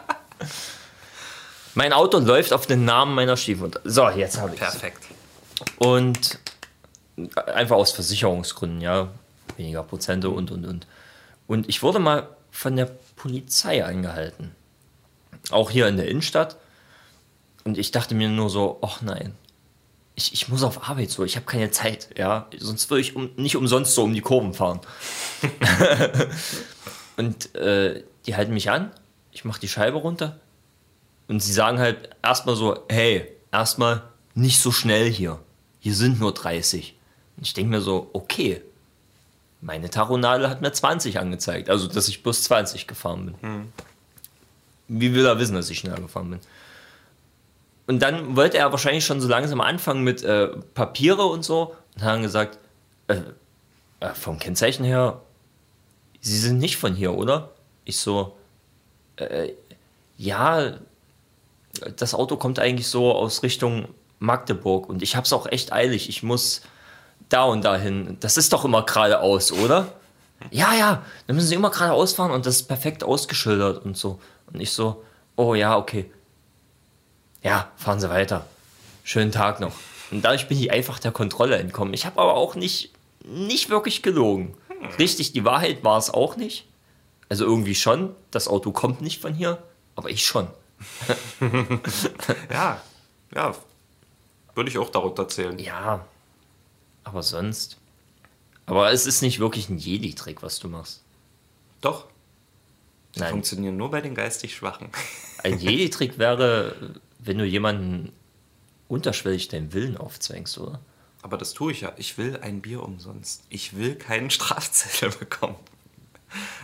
Mein 1.76 1.92
Auto 1.92 2.20
läuft 2.20 2.54
auf 2.54 2.68
den 2.68 2.86
Namen 2.86 3.14
meiner 3.16 3.36
Stiefmutter. 3.36 3.82
So, 3.84 4.10
jetzt 4.10 4.40
habe 4.40 4.54
ich 4.54 4.60
Perfekt. 4.60 5.04
Und 5.78 6.40
einfach 7.48 7.76
aus 7.76 7.92
Versicherungsgründen, 7.92 8.80
ja. 8.82 9.10
Weniger 9.58 9.84
Prozente 9.84 10.30
und, 10.30 10.52
und, 10.52 10.66
und. 10.66 10.88
Und 11.48 11.70
ich 11.70 11.84
wurde 11.84 12.00
mal 12.00 12.30
von 12.52 12.76
der 12.76 12.90
Polizei 13.16 13.84
angehalten. 13.84 14.56
Auch 15.52 15.70
hier 15.70 15.88
in 15.88 15.98
der 15.98 16.08
Innenstadt. 16.08 16.56
Und 17.66 17.78
ich 17.78 17.92
dachte 17.92 18.16
mir 18.16 18.30
nur 18.30 18.50
so, 18.50 18.80
ach 18.82 19.02
nein. 19.02 19.36
Ich, 20.16 20.34
ich 20.34 20.48
muss 20.48 20.64
auf 20.64 20.90
Arbeit 20.90 21.12
so, 21.12 21.26
ich 21.26 21.36
habe 21.36 21.46
keine 21.46 21.72
Zeit, 21.72 22.10
ja. 22.18 22.48
Sonst 22.58 22.90
würde 22.90 23.02
ich 23.02 23.16
um, 23.16 23.30
nicht 23.36 23.56
umsonst 23.56 23.94
so 23.94 24.04
um 24.04 24.14
die 24.14 24.22
Kurven 24.22 24.54
fahren. 24.54 24.80
und 27.18 27.54
äh, 27.56 28.04
die 28.26 28.36
halten 28.36 28.54
mich 28.54 28.70
an, 28.70 28.92
ich 29.32 29.44
mache 29.46 29.60
die 29.60 29.68
Scheibe 29.68 29.98
runter 29.98 30.40
und 31.28 31.42
sie 31.42 31.54
sagen 31.54 31.80
halt 31.80 32.10
erstmal 32.22 32.56
so, 32.56 32.86
hey, 32.90 33.28
erstmal 33.52 34.04
nicht 34.36 34.60
so 34.60 34.72
schnell 34.72 35.12
hier. 35.12 35.40
Hier 35.80 35.96
sind 35.96 36.20
nur 36.20 36.34
30. 36.34 36.96
Und 37.38 37.46
ich 37.46 37.54
denke 37.54 37.72
mir 37.72 37.82
so, 37.82 38.10
okay. 38.14 38.62
Meine 39.62 39.90
Taronadel 39.90 40.50
hat 40.50 40.62
mir 40.62 40.72
20 40.72 41.20
angezeigt, 41.20 41.70
also 41.70 41.88
dass 41.88 42.08
ich 42.08 42.22
bloß 42.22 42.44
20 42.44 42.88
gefahren 42.88 43.26
bin. 43.26 43.36
Wie 44.88 45.14
will 45.14 45.26
er 45.26 45.40
wissen, 45.40 45.56
dass 45.56 45.70
ich 45.70 45.80
schnell 45.80 45.96
gefahren 45.96 46.30
bin? 46.30 46.40
Und 47.88 48.00
dann 48.00 48.36
wollte 48.36 48.58
er 48.58 48.72
wahrscheinlich 48.72 49.06
schon 49.06 49.22
so 49.22 49.28
langsam 49.28 49.62
anfangen 49.62 50.04
mit 50.04 50.24
äh, 50.24 50.48
Papiere 50.74 51.26
und 51.26 51.44
so 51.44 51.76
und 51.96 52.04
haben 52.04 52.22
gesagt, 52.22 52.58
äh, 53.08 53.22
äh, 54.00 54.14
vom 54.14 54.40
Kennzeichen 54.40 54.84
her, 54.84 55.22
Sie 56.22 56.40
sind 56.40 56.58
nicht 56.58 56.78
von 56.78 56.96
hier, 56.96 57.14
oder? 57.14 57.52
Ich 57.84 58.00
so, 58.00 58.36
äh, 59.18 59.50
ja, 60.18 60.74
das 61.98 62.16
Auto 62.16 62.38
kommt 62.38 62.58
eigentlich 62.58 62.88
so 62.88 63.14
aus 63.14 63.44
Richtung 63.44 63.90
Magdeburg 64.18 64.90
und 64.90 65.04
ich 65.04 65.16
hab's 65.16 65.34
auch 65.34 65.46
echt 65.46 65.72
eilig. 65.72 66.10
Ich 66.10 66.24
muss 66.24 66.62
da 67.30 67.44
und 67.44 67.64
dahin. 67.64 68.18
Das 68.22 68.38
ist 68.38 68.54
doch 68.54 68.66
immer 68.66 68.84
geradeaus, 68.84 69.52
oder? 69.52 69.94
Ja, 70.52 70.74
ja, 70.74 71.04
dann 71.28 71.36
müssen 71.36 71.48
Sie 71.48 71.56
immer 71.56 71.70
geradeaus 71.70 72.14
fahren 72.14 72.32
und 72.32 72.46
das 72.46 72.58
ist 72.58 72.68
perfekt 72.68 73.04
ausgeschildert 73.04 73.86
und 73.86 73.96
so. 73.96 74.20
Und 74.52 74.60
ich 74.60 74.72
so, 74.72 75.04
oh 75.36 75.54
ja, 75.54 75.78
okay. 75.78 76.12
Ja, 77.46 77.72
fahren 77.78 78.00
Sie 78.00 78.10
weiter. 78.10 78.48
Schönen 79.04 79.32
Tag 79.32 79.60
noch. 79.60 79.74
Und 80.10 80.24
dadurch 80.24 80.48
bin 80.48 80.58
ich 80.58 80.72
einfach 80.72 80.98
der 80.98 81.12
Kontrolle 81.12 81.58
entkommen. 81.58 81.94
Ich 81.94 82.08
habe 82.08 82.20
aber 82.20 82.34
auch 82.34 82.56
nicht, 82.56 82.90
nicht 83.24 83.70
wirklich 83.70 84.02
gelogen. 84.02 84.58
Richtig, 84.98 85.32
die 85.32 85.46
Wahrheit 85.46 85.84
war 85.84 86.00
es 86.00 86.10
auch 86.10 86.38
nicht. 86.38 86.66
Also 87.30 87.46
irgendwie 87.46 87.76
schon. 87.76 88.16
Das 88.32 88.48
Auto 88.48 88.72
kommt 88.72 89.02
nicht 89.02 89.22
von 89.22 89.36
hier, 89.36 89.62
aber 89.96 90.10
ich 90.10 90.26
schon. 90.26 90.48
Ja, 92.52 92.82
ja. 93.34 93.56
Würde 94.56 94.70
ich 94.72 94.80
auch 94.80 94.90
darunter 94.90 95.28
zählen. 95.28 95.60
Ja, 95.60 96.04
aber 97.04 97.22
sonst. 97.22 97.78
Aber 98.66 98.92
es 98.92 99.06
ist 99.06 99.22
nicht 99.22 99.40
wirklich 99.40 99.70
ein 99.70 99.78
Jedi-Trick, 99.78 100.42
was 100.42 100.58
du 100.58 100.68
machst. 100.68 101.04
Doch. 101.82 102.06
Die 103.14 103.20
Nein. 103.20 103.30
funktionieren 103.30 103.78
nur 103.78 103.92
bei 103.92 104.02
den 104.02 104.16
geistig 104.16 104.56
Schwachen. 104.56 104.90
Ein 105.44 105.60
Jedi-Trick 105.60 106.18
wäre, 106.18 106.76
wenn 107.26 107.38
du 107.38 107.46
jemanden 107.46 108.12
unterschwellig 108.88 109.48
deinen 109.48 109.74
Willen 109.74 109.98
aufzwängst, 109.98 110.58
oder? 110.58 110.80
Aber 111.22 111.38
das 111.38 111.54
tue 111.54 111.72
ich 111.72 111.82
ja. 111.82 111.94
Ich 111.98 112.18
will 112.18 112.38
ein 112.42 112.62
Bier 112.62 112.84
umsonst. 112.84 113.44
Ich 113.50 113.76
will 113.76 113.96
keinen 113.96 114.30
Strafzettel 114.32 115.10
bekommen. 115.10 115.56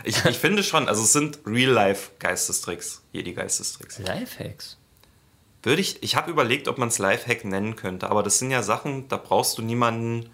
Ich, 0.04 0.24
ich 0.24 0.38
finde 0.38 0.62
schon, 0.62 0.88
also 0.88 1.02
es 1.02 1.12
sind 1.12 1.40
Real-Life-Geistestricks. 1.46 3.02
Jedi-Geistestricks. 3.12 3.98
Lifehacks. 3.98 4.78
Würde 5.64 5.80
ich, 5.80 6.02
ich 6.02 6.16
habe 6.16 6.30
überlegt, 6.30 6.68
ob 6.68 6.78
man 6.78 6.88
es 6.88 6.98
Lifehack 6.98 7.44
nennen 7.44 7.76
könnte, 7.76 8.10
aber 8.10 8.22
das 8.22 8.38
sind 8.38 8.50
ja 8.50 8.62
Sachen, 8.62 9.08
da 9.08 9.16
brauchst 9.16 9.58
du 9.58 9.62
niemanden 9.62 10.28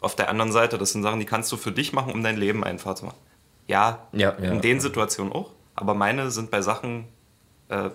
auf 0.00 0.14
der 0.14 0.28
anderen 0.28 0.52
Seite. 0.52 0.76
Das 0.76 0.92
sind 0.92 1.02
Sachen, 1.02 1.18
die 1.18 1.26
kannst 1.26 1.50
du 1.50 1.56
für 1.56 1.72
dich 1.72 1.92
machen, 1.94 2.12
um 2.12 2.22
dein 2.22 2.36
Leben 2.36 2.62
einfach 2.62 2.94
zu 2.94 3.06
machen. 3.06 3.18
Ja, 3.66 4.06
Ja, 4.12 4.36
ja. 4.38 4.52
in 4.52 4.60
den 4.60 4.80
Situationen 4.80 5.32
auch, 5.32 5.52
aber 5.74 5.94
meine 5.94 6.30
sind 6.30 6.50
bei 6.50 6.60
Sachen, 6.62 7.08
äh, 7.68 7.90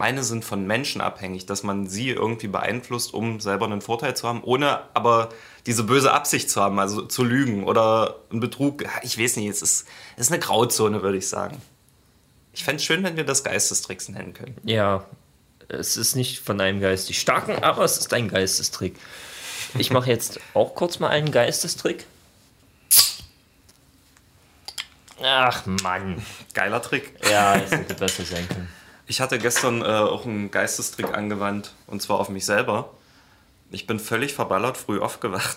meine 0.00 0.24
sind 0.24 0.46
von 0.46 0.66
Menschen 0.66 1.02
abhängig, 1.02 1.44
dass 1.44 1.62
man 1.62 1.86
sie 1.86 2.08
irgendwie 2.08 2.48
beeinflusst, 2.48 3.12
um 3.12 3.38
selber 3.38 3.66
einen 3.66 3.82
Vorteil 3.82 4.16
zu 4.16 4.26
haben, 4.26 4.42
ohne 4.42 4.80
aber 4.94 5.28
diese 5.66 5.84
böse 5.84 6.10
Absicht 6.10 6.48
zu 6.48 6.58
haben, 6.62 6.78
also 6.80 7.02
zu 7.02 7.22
lügen 7.22 7.64
oder 7.64 8.16
einen 8.30 8.40
Betrug. 8.40 8.84
Ich 9.02 9.18
weiß 9.18 9.36
nicht, 9.36 9.50
es 9.50 9.60
ist, 9.60 9.86
es 10.16 10.28
ist 10.28 10.32
eine 10.32 10.40
Grauzone, 10.40 11.02
würde 11.02 11.18
ich 11.18 11.28
sagen. 11.28 11.60
Ich 12.54 12.64
fände 12.64 12.76
es 12.76 12.84
schön, 12.84 13.04
wenn 13.04 13.18
wir 13.18 13.24
das 13.24 13.44
Geistestricks 13.44 14.08
nennen 14.08 14.32
können. 14.32 14.56
Ja, 14.64 15.04
es 15.68 15.98
ist 15.98 16.16
nicht 16.16 16.40
von 16.40 16.58
einem 16.62 16.80
geistig 16.80 17.20
starken, 17.20 17.62
aber 17.62 17.84
es 17.84 17.98
ist 17.98 18.10
ein 18.14 18.28
Geistestrick. 18.28 18.96
Ich 19.78 19.90
mache 19.90 20.08
jetzt 20.08 20.40
auch 20.54 20.74
kurz 20.74 20.98
mal 20.98 21.10
einen 21.10 21.30
Geistestrick. 21.30 22.06
Ach 25.22 25.66
Mann. 25.66 26.24
Geiler 26.54 26.80
Trick. 26.80 27.12
Ja, 27.30 27.56
es 27.56 27.70
hätte 27.70 27.92
besser 27.92 28.24
sein 28.24 28.48
können. 28.48 28.79
Ich 29.10 29.20
hatte 29.20 29.40
gestern 29.40 29.82
äh, 29.82 29.86
auch 29.86 30.24
einen 30.24 30.52
Geistestrick 30.52 31.12
angewandt 31.12 31.72
und 31.88 32.00
zwar 32.00 32.20
auf 32.20 32.28
mich 32.28 32.46
selber. 32.46 32.90
Ich 33.72 33.88
bin 33.88 33.98
völlig 33.98 34.34
verballert 34.34 34.76
früh 34.76 35.00
aufgewacht. 35.00 35.56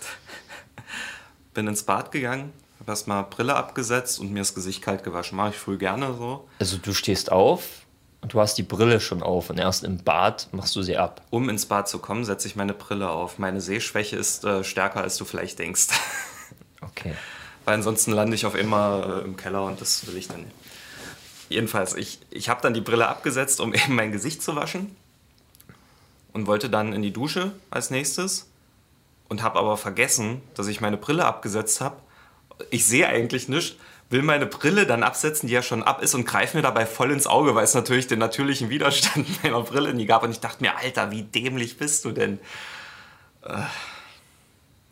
bin 1.54 1.68
ins 1.68 1.84
Bad 1.84 2.12
gegangen, 2.12 2.52
habe 2.80 2.92
erstmal 2.92 3.24
Brille 3.26 3.56
abgesetzt 3.56 4.20
und 4.20 4.32
mir 4.32 4.40
das 4.40 4.56
Gesicht 4.56 4.82
kalt 4.82 5.04
gewaschen. 5.04 5.38
Mache 5.38 5.52
ich 5.52 5.58
früh 5.58 5.78
gerne 5.78 6.16
so. 6.16 6.50
Also 6.58 6.78
du 6.78 6.96
stehst 6.96 7.32
auf, 7.32 7.86
Und 8.22 8.34
du 8.34 8.40
hast 8.40 8.56
die 8.56 8.64
Brille 8.64 9.00
schon 9.00 9.22
auf 9.22 9.52
und 9.52 9.60
erst 9.60 9.84
im 9.84 10.04
Bad 10.04 10.48
machst 10.52 10.76
du 10.76 10.82
sie 10.82 10.98
ab. 10.98 11.22
Um 11.30 11.48
ins 11.48 11.68
Bad 11.68 11.88
zu 11.88 12.00
kommen, 12.00 12.26
setze 12.26 12.48
ich 12.48 12.56
meine 12.56 12.74
Brille 12.74 13.12
auf. 13.12 13.38
Meine 13.38 13.62
Sehschwäche 13.62 14.16
ist 14.16 14.46
äh, 14.46 14.64
stärker, 14.64 15.02
als 15.02 15.18
du 15.18 15.26
vielleicht 15.26 15.60
denkst. 15.60 15.90
Okay. 16.82 17.14
Weil 17.64 17.76
ansonsten 17.76 18.12
lande 18.12 18.36
ich 18.36 18.46
auf 18.46 18.56
immer 18.56 19.22
äh, 19.22 19.26
im 19.26 19.38
Keller 19.38 19.64
und 19.64 19.80
das 19.80 20.06
will 20.06 20.18
ich 20.18 20.28
dann 20.28 20.42
nicht. 20.42 20.52
Jedenfalls, 21.50 21.96
ich, 21.96 22.20
ich 22.30 22.50
habe 22.50 22.62
dann 22.62 22.74
die 22.74 22.82
Brille 22.82 23.08
abgesetzt, 23.08 23.60
um 23.62 23.74
eben 23.74 23.96
mein 23.96 24.12
Gesicht 24.12 24.42
zu 24.42 24.56
waschen. 24.56 24.96
Und 26.32 26.48
wollte 26.48 26.70
dann 26.70 26.94
in 26.94 27.02
die 27.02 27.14
Dusche 27.14 27.52
als 27.70 27.90
nächstes. 27.92 28.50
Und 29.30 29.44
habe 29.44 29.60
aber 29.60 29.78
vergessen, 29.78 30.42
dass 30.56 30.68
ich 30.68 30.82
meine 30.82 30.98
Brille 30.98 31.26
abgesetzt 31.26 31.82
habe. 31.82 31.98
Ich 32.70 32.86
sehe 32.86 33.08
eigentlich 33.08 33.50
nichts, 33.50 33.78
will 34.10 34.22
meine 34.22 34.46
Brille 34.46 34.86
dann 34.86 35.02
absetzen, 35.02 35.48
die 35.48 35.54
ja 35.54 35.64
schon 35.64 35.82
ab 35.82 36.02
ist, 36.02 36.14
und 36.14 36.26
greife 36.26 36.56
mir 36.56 36.64
dabei 36.64 36.86
voll 36.86 37.12
ins 37.12 37.26
Auge, 37.26 37.56
weil 37.56 37.64
es 37.64 37.74
natürlich 37.74 38.08
den 38.08 38.20
natürlichen 38.20 38.70
Widerstand 38.70 39.26
meiner 39.44 39.62
Brille 39.62 39.94
nie 39.94 40.06
gab. 40.06 40.24
Und 40.24 40.32
ich 40.32 40.40
dachte 40.40 40.64
mir, 40.64 40.78
Alter, 40.78 41.12
wie 41.12 41.24
dämlich 41.24 41.78
bist 41.78 42.06
du 42.06 42.12
denn? 42.12 42.40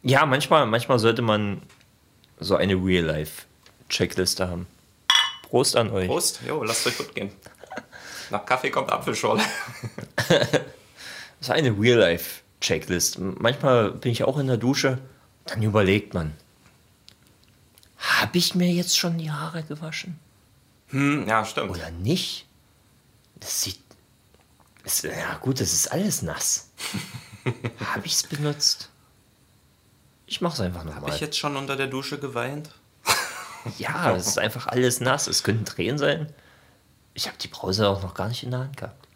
Ja, 0.04 0.26
manchmal, 0.26 0.66
manchmal 0.66 1.00
sollte 1.00 1.22
man 1.22 1.62
so 2.40 2.56
eine 2.56 2.74
Real-Life-Checkliste 2.74 4.50
haben. 4.50 4.68
Prost 5.52 5.76
an 5.76 5.92
euch. 5.92 6.08
Prost, 6.08 6.40
jo, 6.48 6.64
lasst 6.64 6.88
euch 6.88 6.98
gut 6.98 7.14
gehen. 7.14 7.30
Nach 8.30 8.46
Kaffee 8.46 8.72
kommt 8.72 8.92
Apfelschorle. 8.92 9.44
Das 10.28 11.48
ist 11.50 11.56
eine 11.56 11.72
Real-Life-Checklist. 11.72 13.18
Manchmal 13.18 13.92
bin 13.94 14.12
ich 14.12 14.24
auch 14.24 14.38
in 14.38 14.46
der 14.46 14.58
Dusche, 14.58 15.00
dann 15.48 15.64
überlegt 15.64 16.14
man. 16.14 16.36
Habe 17.98 18.38
ich 18.38 18.54
mir 18.54 18.72
jetzt 18.72 18.96
schon 18.96 19.18
die 19.18 19.32
Haare 19.32 19.64
gewaschen? 19.64 20.20
Hm, 20.90 21.28
ja, 21.28 21.44
stimmt. 21.44 21.72
Oder 21.72 21.90
nicht? 21.90 22.46
Das 23.40 23.64
sieht. 23.64 23.80
Das, 24.84 25.02
ja, 25.02 25.36
gut, 25.42 25.60
das 25.60 25.74
ist 25.74 25.92
alles 25.92 26.22
nass. 26.22 26.70
Habe 27.94 28.06
ich 28.06 28.14
es 28.14 28.24
benutzt? 28.24 28.90
Ich 30.28 30.42
mache 30.42 30.54
es 30.54 30.60
einfach 30.60 30.82
Habe 30.86 30.92
nochmal. 30.92 31.16
ich 31.16 31.22
jetzt 31.22 31.40
schon 31.40 31.58
unter 31.58 31.76
der 31.76 31.88
Dusche 31.88 32.20
geweint? 32.20 32.70
Ja, 33.78 34.16
es 34.16 34.28
ist 34.28 34.40
einfach 34.40 34.68
alles 34.68 35.00
nass. 35.02 35.28
Es 35.28 35.44
könnten 35.44 35.66
Tränen 35.66 35.98
sein. 35.98 36.28
Ich 37.14 37.28
habe 37.28 37.38
die 37.38 37.48
Brause 37.48 37.88
auch 37.90 38.02
noch 38.02 38.14
gar 38.14 38.28
nicht 38.28 38.44
in 38.44 38.52
der 38.52 38.62
Hand 38.62 38.78
gehabt. 38.78 39.08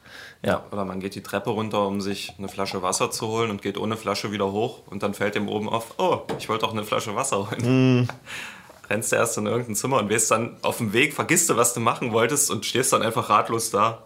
Ja, 0.44 0.64
Oder 0.72 0.86
man 0.86 1.00
geht 1.00 1.16
die 1.16 1.24
Treppe 1.24 1.50
runter, 1.50 1.88
um 1.88 2.02
sich 2.02 2.34
eine 2.38 2.48
Flasche 2.48 2.84
Wasser 2.84 3.10
zu 3.10 3.28
holen 3.28 3.50
und 3.50 3.62
geht 3.62 3.78
ohne 3.78 3.98
Flasche 3.98 4.32
wieder 4.32 4.52
hoch 4.52 4.84
und 4.86 5.02
dann 5.02 5.14
fällt 5.14 5.36
dem 5.36 5.48
oben 5.50 5.68
auf, 5.70 5.96
oh, 5.98 6.22
ich 6.38 6.50
wollte 6.50 6.66
doch 6.66 6.74
eine 6.74 6.84
Flasche 6.84 7.16
Wasser 7.16 7.50
holen. 7.50 8.08
Rennst 8.90 9.12
du 9.12 9.16
erst 9.16 9.38
in 9.40 9.48
irgendein 9.48 9.76
Zimmer 9.76 9.98
und 9.98 10.12
weißt 10.12 10.30
dann 10.30 10.58
auf 10.62 10.78
dem 10.78 10.94
Weg, 10.94 11.14
vergisst 11.16 11.50
du, 11.50 11.58
was 11.58 11.74
du 11.74 11.80
machen 11.80 12.12
wolltest 12.12 12.52
und 12.52 12.66
stehst 12.66 12.94
dann 12.94 13.02
einfach 13.02 13.30
ratlos 13.30 13.72
da. 13.72 14.04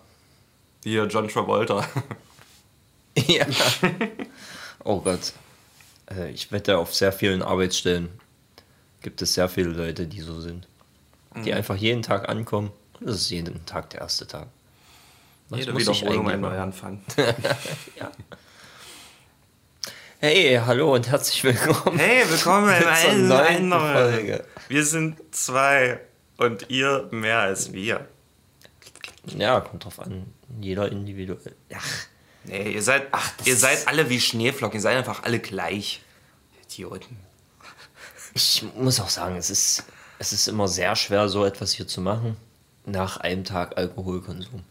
Wie 0.84 0.91
hier 0.91 1.06
John 1.06 1.28
Travolta. 1.28 1.86
Ja. 3.28 3.45
oh 4.86 5.02
Gott. 5.02 5.34
Äh, 6.10 6.30
Ich 6.32 6.54
wette, 6.54 6.78
auf 6.78 6.95
sehr 6.95 7.12
vielen 7.12 7.41
Arbeitsstellen 7.41 8.10
gibt 9.01 9.21
es 9.21 9.33
sehr 9.33 9.49
viele 9.49 9.69
Leute, 9.69 10.07
die 10.07 10.21
so 10.21 10.39
sind. 10.39 10.67
Die 11.43 11.53
einfach 11.53 11.75
jeden 11.75 12.01
Tag 12.01 12.27
ankommen. 12.27 12.71
Und 12.99 13.07
das 13.09 13.17
ist 13.17 13.29
jeden 13.29 13.65
Tag 13.65 13.89
der 13.91 14.01
erste 14.01 14.27
Tag. 14.27 14.47
Was 15.49 15.59
Jede 15.59 15.73
muss 15.73 15.88
ich 15.88 16.01
Wiederholung 16.01 16.29
eigentlich 16.29 16.33
ein 16.33 16.41
machen? 16.41 16.53
Neuanfang. 16.53 17.01
Hey, 20.21 20.59
hallo 20.65 20.95
und 20.95 21.07
herzlich 21.07 21.41
willkommen. 21.45 21.97
Hey, 21.97 22.29
willkommen 22.29 22.67
in 22.67 22.83
einer 22.85 23.17
neuen 23.17 23.71
Folge. 23.71 24.45
Wir 24.67 24.83
sind 24.83 25.17
zwei 25.31 26.01
und 26.35 26.69
ihr 26.69 27.07
mehr 27.12 27.39
als 27.39 27.71
wir. 27.71 28.05
Ja, 29.27 29.62
kommt 29.62 29.85
drauf 29.85 29.97
an. 30.01 30.25
Jeder 30.59 30.91
individuell. 30.91 31.55
Ach, 31.73 31.88
Nee, 32.43 32.71
ihr 32.71 32.81
seid, 32.81 33.03
ihr 33.45 33.55
seid 33.55 33.88
alle 33.88 34.09
wie 34.09 34.19
Schneeflocken, 34.19 34.79
ihr 34.79 34.81
seid 34.81 34.97
einfach 34.97 35.23
alle 35.23 35.39
gleich. 35.39 36.01
Idioten. 36.65 37.17
Ich 38.39 38.63
muss 38.75 38.99
auch 38.99 39.10
sagen, 39.10 39.36
es 39.36 39.49
ist, 39.49 39.84
es 40.17 40.32
ist 40.32 40.47
immer 40.47 40.67
sehr 40.67 40.95
schwer, 40.95 41.28
so 41.28 41.45
etwas 41.45 41.73
hier 41.73 41.88
zu 41.88 42.02
machen. 42.02 42.38
Nach 42.86 43.17
einem 43.17 43.43
Tag 43.43 43.78
Alkoholkonsum. 43.78 44.63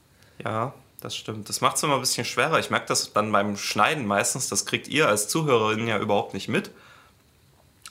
Ja, 0.43 0.75
das 1.01 1.15
stimmt. 1.15 1.49
Das 1.49 1.61
macht 1.61 1.77
es 1.77 1.83
immer 1.83 1.95
ein 1.95 2.01
bisschen 2.01 2.25
schwerer. 2.25 2.59
Ich 2.59 2.71
merke 2.71 2.87
das 2.87 3.13
dann 3.13 3.31
beim 3.31 3.57
Schneiden 3.57 4.07
meistens. 4.07 4.49
Das 4.49 4.67
kriegt 4.67 4.89
ihr 4.89 5.09
als 5.09 5.29
Zuhörerin 5.29 5.87
ja 5.87 5.99
überhaupt 5.99 6.35
nicht 6.35 6.49
mit. 6.49 6.71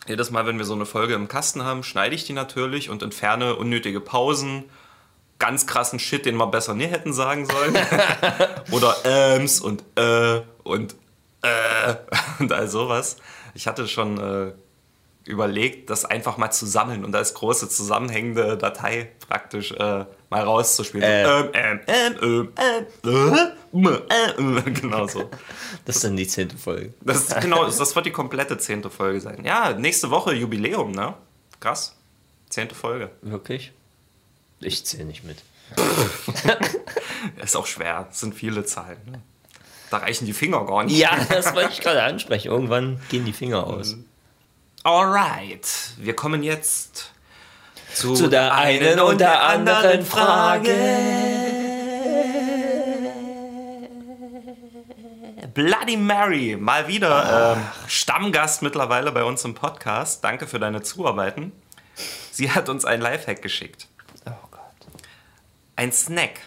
Jedes 0.08 0.32
Mal, 0.32 0.46
wenn 0.46 0.58
wir 0.58 0.66
so 0.66 0.74
eine 0.74 0.86
Folge 0.86 1.13
im 1.13 1.28
Kasten 1.28 1.63
haben, 1.63 1.84
schneide 1.84 2.16
ich 2.16 2.26
die 2.26 2.34
natürlich 2.34 2.90
und 2.90 3.04
entferne 3.04 3.56
unnötige 3.56 4.00
Pausen, 4.00 4.63
ganz 5.38 5.68
krassen 5.68 6.00
Shit, 6.00 6.26
den 6.26 6.38
wir 6.38 6.48
besser 6.48 6.74
nie 6.74 6.88
hätten 6.88 7.13
sagen 7.13 7.46
sollen. 7.46 7.78
Oder 8.72 8.96
Äms 9.06 9.60
und 9.60 9.84
äh 9.96 10.42
und 10.63 10.96
äh 11.42 11.96
und 12.40 12.52
all 12.52 12.68
sowas. 12.68 13.18
Ich 13.54 13.68
hatte 13.68 13.88
schon 13.88 14.18
äh, 14.18 14.52
überlegt, 15.28 15.90
das 15.90 16.06
einfach 16.06 16.38
mal 16.38 16.52
zu 16.52 16.66
sammeln 16.66 17.04
und 17.04 17.16
als 17.16 17.34
große 17.34 17.70
zusammenhängende 17.70 18.58
Datei 18.58 19.12
praktisch 19.28 19.72
äh, 19.72 20.06
mal 20.30 20.42
rauszuspielen. 20.44 21.04
Äh. 21.04 21.24
Ähm, 21.24 21.80
ähm, 21.88 22.18
ähm, 22.22 22.50
ähm, 23.04 23.52
ähm, 23.74 23.86
äh, 24.10 24.60
äh, 24.60 24.72
genau 24.72 25.08
so. 25.08 25.30
Das 25.86 25.98
ist 25.98 26.06
dann 26.06 26.18
die 26.18 26.28
zehnte 26.28 26.58
Folge. 26.58 26.94
Das, 27.02 27.28
genau, 27.40 27.66
das 27.70 27.96
wird 27.96 28.06
die 28.06 28.12
komplette 28.12 28.58
zehnte 28.58 28.90
Folge 28.90 29.22
sein. 29.22 29.44
Ja, 29.44 29.74
nächste 29.74 30.10
Woche 30.10 30.34
Jubiläum, 30.34 30.92
ne? 30.92 31.13
Krass. 31.60 31.96
Zehnte 32.50 32.76
Folge. 32.76 33.12
Wirklich? 33.22 33.74
Ich 34.60 34.86
zähle 34.86 35.06
nicht 35.06 35.24
mit. 35.24 35.38
Ist 37.44 37.56
auch 37.56 37.68
schwer. 37.68 38.08
Es 38.10 38.22
sind 38.22 38.34
viele 38.34 38.66
Zahlen. 38.66 38.98
Ne? 39.06 39.22
Da 39.90 39.98
reichen 39.98 40.26
die 40.26 40.34
Finger 40.34 40.66
gar 40.66 40.84
nicht. 40.84 40.98
Ja, 40.98 41.18
das 41.30 41.54
wollte 41.54 41.72
ich 41.74 41.82
gerade 41.82 42.04
ansprechen. 42.04 42.48
Irgendwann 42.48 43.00
gehen 43.10 43.26
die 43.26 43.34
Finger 43.34 43.68
aus. 43.68 43.98
Alright. 44.88 45.67
Wir 45.97 46.15
kommen 46.15 46.43
jetzt 46.43 47.12
zu, 47.93 48.13
Zu 48.13 48.30
der 48.30 48.54
einen 48.54 49.02
und 49.02 49.19
der 49.19 49.43
anderen 49.43 50.06
Frage. 50.06 50.73
Bloody 55.54 55.97
Mary, 55.97 56.56
mal 56.58 56.88
wieder 56.88 57.58
ähm, 57.58 57.67
Stammgast 57.89 58.62
mittlerweile 58.62 59.12
bei 59.12 59.26
uns 59.26 59.43
im 59.43 59.56
Podcast. 59.56 60.23
Danke 60.23 60.47
für 60.47 60.58
deine 60.58 60.82
Zuarbeiten. 60.84 61.52
Sie 62.32 62.52
hat 62.52 62.69
uns 62.69 62.86
ein 62.86 63.02
Lifehack 63.02 63.41
geschickt. 63.41 63.89
Oh 64.26 64.32
Gott. 64.50 64.62
Ein 65.76 65.91
Snack. 65.91 66.39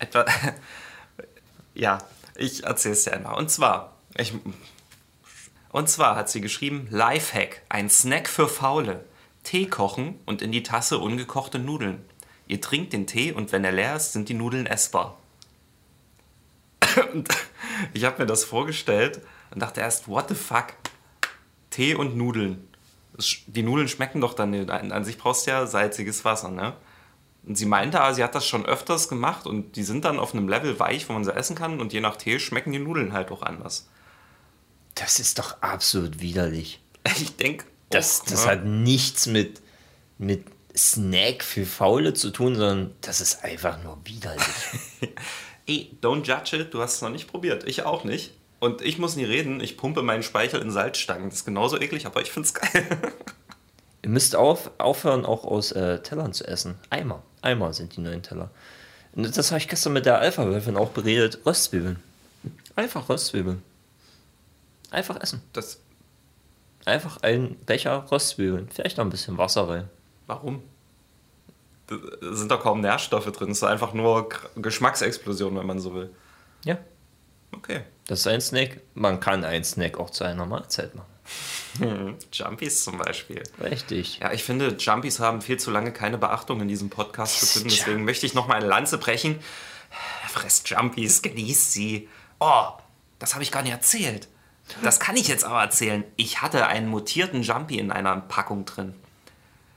Etwa. 0.00 0.24
ja, 1.74 1.98
ich 2.34 2.64
erzähl's 2.64 3.04
dir 3.04 3.12
einmal. 3.12 3.36
Und 3.36 3.52
zwar, 3.52 3.92
ich, 4.16 4.32
und 5.74 5.88
zwar 5.88 6.14
hat 6.14 6.30
sie 6.30 6.40
geschrieben: 6.40 6.86
Lifehack, 6.88 7.62
ein 7.68 7.90
Snack 7.90 8.28
für 8.28 8.46
Faule. 8.46 9.04
Tee 9.42 9.66
kochen 9.66 10.20
und 10.24 10.40
in 10.40 10.52
die 10.52 10.62
Tasse 10.62 10.98
ungekochte 10.98 11.58
Nudeln. 11.58 12.04
Ihr 12.46 12.60
trinkt 12.60 12.92
den 12.92 13.08
Tee 13.08 13.32
und 13.32 13.50
wenn 13.50 13.64
er 13.64 13.72
leer 13.72 13.96
ist, 13.96 14.12
sind 14.12 14.28
die 14.28 14.34
Nudeln 14.34 14.66
essbar. 14.66 15.18
Und 17.12 17.28
ich 17.92 18.04
habe 18.04 18.22
mir 18.22 18.26
das 18.26 18.44
vorgestellt 18.44 19.20
und 19.50 19.60
dachte 19.60 19.80
erst, 19.80 20.06
what 20.06 20.28
the 20.28 20.36
fuck? 20.36 20.74
Tee 21.70 21.96
und 21.96 22.16
Nudeln. 22.16 22.68
Die 23.48 23.64
Nudeln 23.64 23.88
schmecken 23.88 24.20
doch 24.20 24.34
dann 24.34 24.50
nicht. 24.50 24.70
An 24.70 24.92
an 24.92 25.04
sich 25.04 25.18
brauchst 25.18 25.48
du 25.48 25.50
ja 25.50 25.66
salziges 25.66 26.24
Wasser, 26.24 26.52
ne? 26.52 26.74
Und 27.48 27.58
sie 27.58 27.66
meinte, 27.66 28.00
ah, 28.00 28.14
sie 28.14 28.22
hat 28.22 28.36
das 28.36 28.46
schon 28.46 28.64
öfters 28.64 29.08
gemacht 29.08 29.44
und 29.44 29.74
die 29.74 29.82
sind 29.82 30.04
dann 30.04 30.20
auf 30.20 30.34
einem 30.34 30.48
Level 30.48 30.78
weich, 30.78 31.08
wo 31.08 31.14
man 31.14 31.24
sie 31.24 31.34
essen 31.34 31.56
kann 31.56 31.80
und 31.80 31.92
je 31.92 32.00
nach 32.00 32.14
Tee 32.14 32.38
schmecken 32.38 32.70
die 32.70 32.78
Nudeln 32.78 33.12
halt 33.12 33.32
auch 33.32 33.42
anders. 33.42 33.88
Das 34.94 35.18
ist 35.18 35.38
doch 35.38 35.60
absolut 35.62 36.20
widerlich. 36.20 36.80
Ich 37.20 37.36
denke, 37.36 37.64
Das, 37.90 38.22
das 38.24 38.46
hat 38.46 38.64
nichts 38.64 39.26
mit, 39.26 39.60
mit 40.18 40.44
Snack 40.76 41.42
für 41.44 41.66
Faule 41.66 42.14
zu 42.14 42.30
tun, 42.30 42.56
sondern 42.56 42.94
das 43.00 43.20
ist 43.20 43.44
einfach 43.44 43.82
nur 43.82 43.98
widerlich. 44.04 44.44
Ey, 45.66 45.96
don't 46.02 46.24
judge 46.24 46.56
it, 46.56 46.74
du 46.74 46.80
hast 46.80 46.96
es 46.96 47.02
noch 47.02 47.10
nicht 47.10 47.28
probiert. 47.28 47.64
Ich 47.68 47.82
auch 47.84 48.04
nicht. 48.04 48.32
Und 48.60 48.82
ich 48.82 48.98
muss 48.98 49.16
nie 49.16 49.24
reden, 49.24 49.60
ich 49.60 49.76
pumpe 49.76 50.02
meinen 50.02 50.22
Speichel 50.22 50.60
in 50.60 50.70
Salzstangen. 50.70 51.28
Das 51.28 51.40
ist 51.40 51.44
genauso 51.44 51.78
eklig, 51.80 52.06
aber 52.06 52.22
ich 52.22 52.30
find's 52.30 52.54
geil. 52.54 52.86
Ihr 54.02 54.10
müsst 54.10 54.36
auf, 54.36 54.70
aufhören, 54.78 55.24
auch 55.24 55.44
aus 55.44 55.72
äh, 55.72 56.00
Tellern 56.00 56.32
zu 56.32 56.46
essen. 56.46 56.74
Eimer. 56.90 57.22
Eimer 57.42 57.72
sind 57.72 57.96
die 57.96 58.00
neuen 58.00 58.22
Teller. 58.22 58.50
Und 59.12 59.36
das 59.36 59.50
habe 59.50 59.58
ich 59.60 59.68
gestern 59.68 59.92
mit 59.92 60.06
der 60.06 60.18
Alpha-Wölfin 60.18 60.76
auch 60.76 60.90
beredet. 60.90 61.38
Röstzwiebeln. 61.46 61.96
Einfach 62.76 63.08
Röstzwiebeln. 63.08 63.62
Einfach 64.94 65.20
essen. 65.20 65.42
Das, 65.52 65.80
Einfach 66.84 67.22
einen 67.22 67.56
Becher 67.64 68.06
Röstzwiebeln. 68.10 68.68
Vielleicht 68.68 68.98
noch 68.98 69.04
ein 69.04 69.10
bisschen 69.10 69.38
Wasser 69.38 69.68
rein. 69.68 69.88
warum? 70.26 70.62
Da 71.86 71.96
sind 72.34 72.50
doch 72.50 72.62
kaum 72.62 72.80
Nährstoffe 72.80 73.30
drin. 73.32 73.50
Es 73.50 73.58
ist 73.58 73.64
einfach 73.64 73.92
nur 73.92 74.28
Geschmacksexplosion, 74.56 75.54
wenn 75.56 75.66
man 75.66 75.80
so 75.80 75.94
will. 75.94 76.10
Ja. 76.64 76.78
Okay. 77.52 77.82
Das 78.06 78.20
ist 78.20 78.26
ein 78.26 78.40
Snack. 78.40 78.80
Man 78.94 79.20
kann 79.20 79.44
einen 79.44 79.64
Snack 79.64 79.98
auch 79.98 80.08
zu 80.10 80.24
einer 80.24 80.46
Mahlzeit 80.46 80.94
machen. 80.94 81.14
Jumpies 82.32 82.84
zum 82.84 82.98
Beispiel. 82.98 83.42
Richtig. 83.62 84.18
Ja, 84.20 84.32
ich 84.32 84.44
finde, 84.44 84.76
Jumpies 84.78 85.20
haben 85.20 85.42
viel 85.42 85.58
zu 85.58 85.70
lange 85.70 85.92
keine 85.92 86.16
Beachtung 86.16 86.60
in 86.60 86.68
diesem 86.68 86.88
Podcast 86.88 87.40
gefunden. 87.40 87.68
Deswegen 87.68 88.04
möchte 88.04 88.24
ich 88.24 88.34
noch 88.34 88.46
mal 88.46 88.56
eine 88.56 88.66
Lanze 88.66 88.96
brechen. 88.96 89.38
Fresst 90.28 90.68
Jumpies, 90.68 91.20
genießt 91.20 91.72
sie. 91.72 92.08
Oh, 92.40 92.68
das 93.18 93.34
habe 93.34 93.42
ich 93.42 93.52
gar 93.52 93.62
nicht 93.62 93.72
erzählt. 93.72 94.28
Das 94.82 94.98
kann 95.00 95.16
ich 95.16 95.28
jetzt 95.28 95.44
aber 95.44 95.60
erzählen. 95.60 96.04
Ich 96.16 96.42
hatte 96.42 96.66
einen 96.66 96.88
mutierten 96.88 97.42
Jumpy 97.42 97.78
in 97.78 97.90
einer 97.90 98.16
Packung 98.16 98.64
drin. 98.64 98.94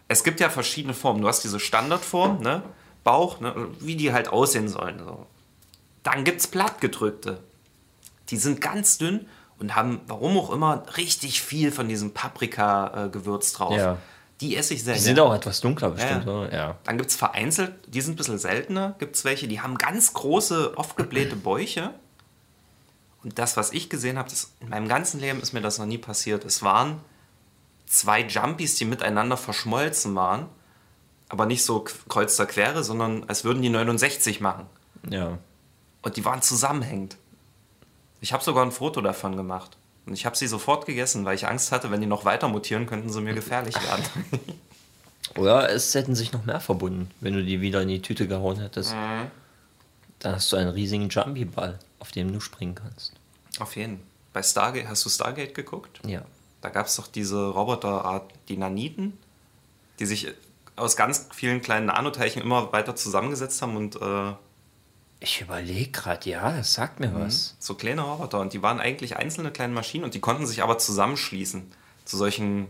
Es 0.07 0.23
gibt 0.23 0.39
ja 0.39 0.49
verschiedene 0.49 0.93
Formen. 0.93 1.21
Du 1.21 1.27
hast 1.27 1.43
diese 1.43 1.59
Standardform, 1.59 2.41
ne? 2.41 2.63
Bauch, 3.03 3.39
ne? 3.39 3.53
wie 3.79 3.95
die 3.95 4.13
halt 4.13 4.29
aussehen 4.29 4.69
sollen. 4.69 4.99
So. 4.99 5.25
Dann 6.03 6.23
gibt 6.23 6.39
es 6.39 6.47
plattgedrückte. 6.47 7.39
Die 8.29 8.37
sind 8.37 8.61
ganz 8.61 8.97
dünn 8.97 9.27
und 9.59 9.75
haben, 9.75 10.01
warum 10.07 10.37
auch 10.37 10.51
immer, 10.51 10.83
richtig 10.97 11.41
viel 11.41 11.71
von 11.71 11.87
diesem 11.89 12.13
Paprika-Gewürz 12.13 13.53
drauf. 13.53 13.75
Ja. 13.75 13.97
Die 14.41 14.55
esse 14.55 14.73
ich 14.73 14.83
sehr 14.83 14.93
Die 14.93 14.99
sind 14.99 15.19
auch 15.19 15.33
etwas 15.33 15.61
dunkler 15.61 15.89
bestimmt, 15.91 16.25
Ja. 16.25 16.31
oder? 16.31 16.53
Ja. 16.55 16.75
Dann 16.83 16.97
gibt 16.97 17.09
es 17.09 17.15
vereinzelt, 17.15 17.73
die 17.87 18.01
sind 18.01 18.13
ein 18.13 18.17
bisschen 18.17 18.37
seltener, 18.37 18.95
gibt 18.99 19.15
es 19.15 19.25
welche, 19.25 19.47
die 19.47 19.61
haben 19.61 19.77
ganz 19.77 20.13
große, 20.13 20.77
oft 20.77 20.95
geblähte 20.95 21.35
Bäuche. 21.35 21.91
Und 23.23 23.39
das, 23.39 23.57
was 23.57 23.71
ich 23.73 23.89
gesehen 23.89 24.17
habe, 24.17 24.29
das- 24.29 24.51
in 24.59 24.69
meinem 24.69 24.87
ganzen 24.87 25.19
Leben 25.19 25.41
ist 25.41 25.53
mir 25.53 25.61
das 25.61 25.79
noch 25.79 25.85
nie 25.85 25.97
passiert. 25.97 26.45
Es 26.45 26.61
waren 26.61 26.99
zwei 27.85 28.21
Jumpies, 28.21 28.75
die 28.75 28.85
miteinander 28.85 29.37
verschmolzen 29.37 30.13
waren, 30.15 30.45
aber 31.29 31.45
nicht 31.45 31.63
so 31.63 31.83
kreuz 32.07 32.35
der 32.37 32.45
Quere, 32.45 32.83
sondern 32.83 33.23
als 33.27 33.43
würden 33.43 33.61
die 33.61 33.69
69 33.69 34.39
machen. 34.41 34.65
Ja. 35.09 35.37
Und 36.01 36.15
die 36.17 36.23
waren 36.25 36.41
zusammenhängend. 36.41 37.17
Ich 38.21 38.33
habe 38.33 38.43
sogar 38.43 38.65
ein 38.65 38.71
Foto 38.71 39.01
davon 39.01 39.35
gemacht. 39.35 39.77
Und 40.05 40.13
ich 40.13 40.25
habe 40.25 40.37
sie 40.37 40.47
sofort 40.47 40.85
gegessen, 40.85 41.25
weil 41.25 41.35
ich 41.35 41.47
Angst 41.47 41.71
hatte, 41.73 41.91
wenn 41.91 41.99
die 42.01 42.07
noch 42.07 42.23
weiter 42.23 42.47
mutieren, 42.47 42.85
könnten 42.87 43.09
sie 43.09 43.19
mir 43.21 43.33
gefährlich 43.41 43.75
werden. 43.75 44.03
Oder 45.35 45.69
es 45.69 45.93
hätten 45.93 46.15
sich 46.15 46.31
noch 46.31 46.45
mehr 46.45 46.61
verbunden, 46.61 47.11
wenn 47.19 47.33
du 47.33 47.43
die 47.43 47.59
wieder 47.61 47.81
in 47.81 47.89
die 47.89 48.01
Tüte 48.01 48.27
gehauen 48.27 48.59
hättest. 48.59 48.93
Dann 50.27 50.35
hast 50.35 50.51
du 50.51 50.57
einen 50.57 50.71
riesigen 50.71 51.07
Jumpy-Ball, 51.07 51.79
auf 51.99 52.11
dem 52.11 52.33
du 52.33 52.41
springen 52.41 52.75
kannst. 52.75 53.13
Auf 53.59 53.77
jeden. 53.77 54.01
Bei 54.33 54.43
Stargate, 54.43 54.85
hast 54.89 55.05
du 55.05 55.09
Stargate 55.09 55.53
geguckt? 55.55 56.01
Ja. 56.05 56.21
Da 56.59 56.67
gab 56.67 56.87
es 56.87 56.97
doch 56.97 57.07
diese 57.07 57.47
Roboterart, 57.47 58.33
die 58.49 58.57
Naniten, 58.57 59.17
die 59.99 60.05
sich 60.05 60.27
aus 60.75 60.97
ganz 60.97 61.29
vielen 61.33 61.61
kleinen 61.61 61.85
Nanoteilchen 61.85 62.41
immer 62.41 62.73
weiter 62.73 62.93
zusammengesetzt 62.97 63.61
haben 63.61 63.77
und 63.77 63.95
äh, 64.01 64.33
Ich 65.21 65.39
überlege 65.39 65.91
gerade, 65.91 66.29
ja, 66.29 66.51
das 66.57 66.73
sagt 66.73 66.99
mir 66.99 67.15
was. 67.15 67.55
so 67.59 67.75
kleine 67.75 68.01
Roboter. 68.01 68.41
Und 68.41 68.51
die 68.51 68.61
waren 68.61 68.81
eigentlich 68.81 69.15
einzelne 69.15 69.51
kleine 69.51 69.73
Maschinen 69.73 70.03
und 70.03 70.13
die 70.13 70.19
konnten 70.19 70.45
sich 70.45 70.61
aber 70.61 70.77
zusammenschließen 70.77 71.71
zu 72.03 72.17
solchen 72.17 72.67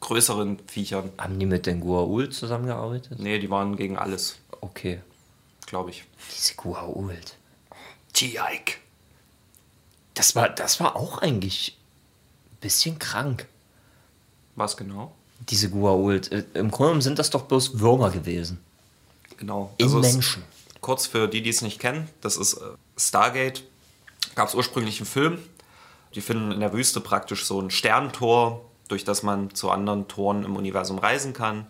größeren 0.00 0.58
Viechern. 0.66 1.12
Haben 1.18 1.38
die 1.38 1.44
mit 1.44 1.66
den 1.66 1.80
Guaul 1.80 2.30
zusammengearbeitet? 2.30 3.18
Nee, 3.18 3.38
die 3.40 3.50
waren 3.50 3.76
gegen 3.76 3.98
alles, 3.98 4.36
Okay. 4.62 5.02
Glaube 5.68 5.90
ich. 5.90 6.04
Diese 6.36 6.54
Guault. 6.54 7.36
T-Ike. 8.14 8.78
Das 10.14 10.34
war, 10.34 10.48
das 10.48 10.80
war 10.80 10.96
auch 10.96 11.18
eigentlich 11.18 11.76
ein 12.50 12.56
bisschen 12.60 12.98
krank. 12.98 13.46
Was 14.56 14.76
genau? 14.76 15.14
Diese 15.48 15.70
Guault. 15.70 16.32
Äh, 16.32 16.44
Im 16.54 16.70
Grunde 16.70 16.88
genommen 16.88 17.02
sind 17.02 17.18
das 17.18 17.30
doch 17.30 17.42
bloß 17.42 17.78
Würmer 17.78 18.10
gewesen. 18.10 18.58
Genau. 19.36 19.72
In 19.78 19.86
Also 19.86 20.00
Menschen. 20.00 20.42
Kurz 20.80 21.06
für 21.06 21.28
die, 21.28 21.42
die 21.42 21.50
es 21.50 21.62
nicht 21.62 21.78
kennen, 21.78 22.08
das 22.20 22.36
ist 22.36 22.54
äh, 22.54 22.60
Stargate. 22.96 23.62
Gab 24.34 24.48
es 24.48 24.54
ursprünglich 24.54 24.98
einen 24.98 25.06
Film. 25.06 25.38
Die 26.14 26.20
finden 26.20 26.50
in 26.50 26.60
der 26.60 26.72
Wüste 26.72 27.00
praktisch 27.00 27.44
so 27.44 27.60
ein 27.60 27.70
Sterntor, 27.70 28.64
durch 28.88 29.04
das 29.04 29.22
man 29.22 29.54
zu 29.54 29.70
anderen 29.70 30.08
Toren 30.08 30.44
im 30.44 30.56
Universum 30.56 30.98
reisen 30.98 31.34
kann. 31.34 31.66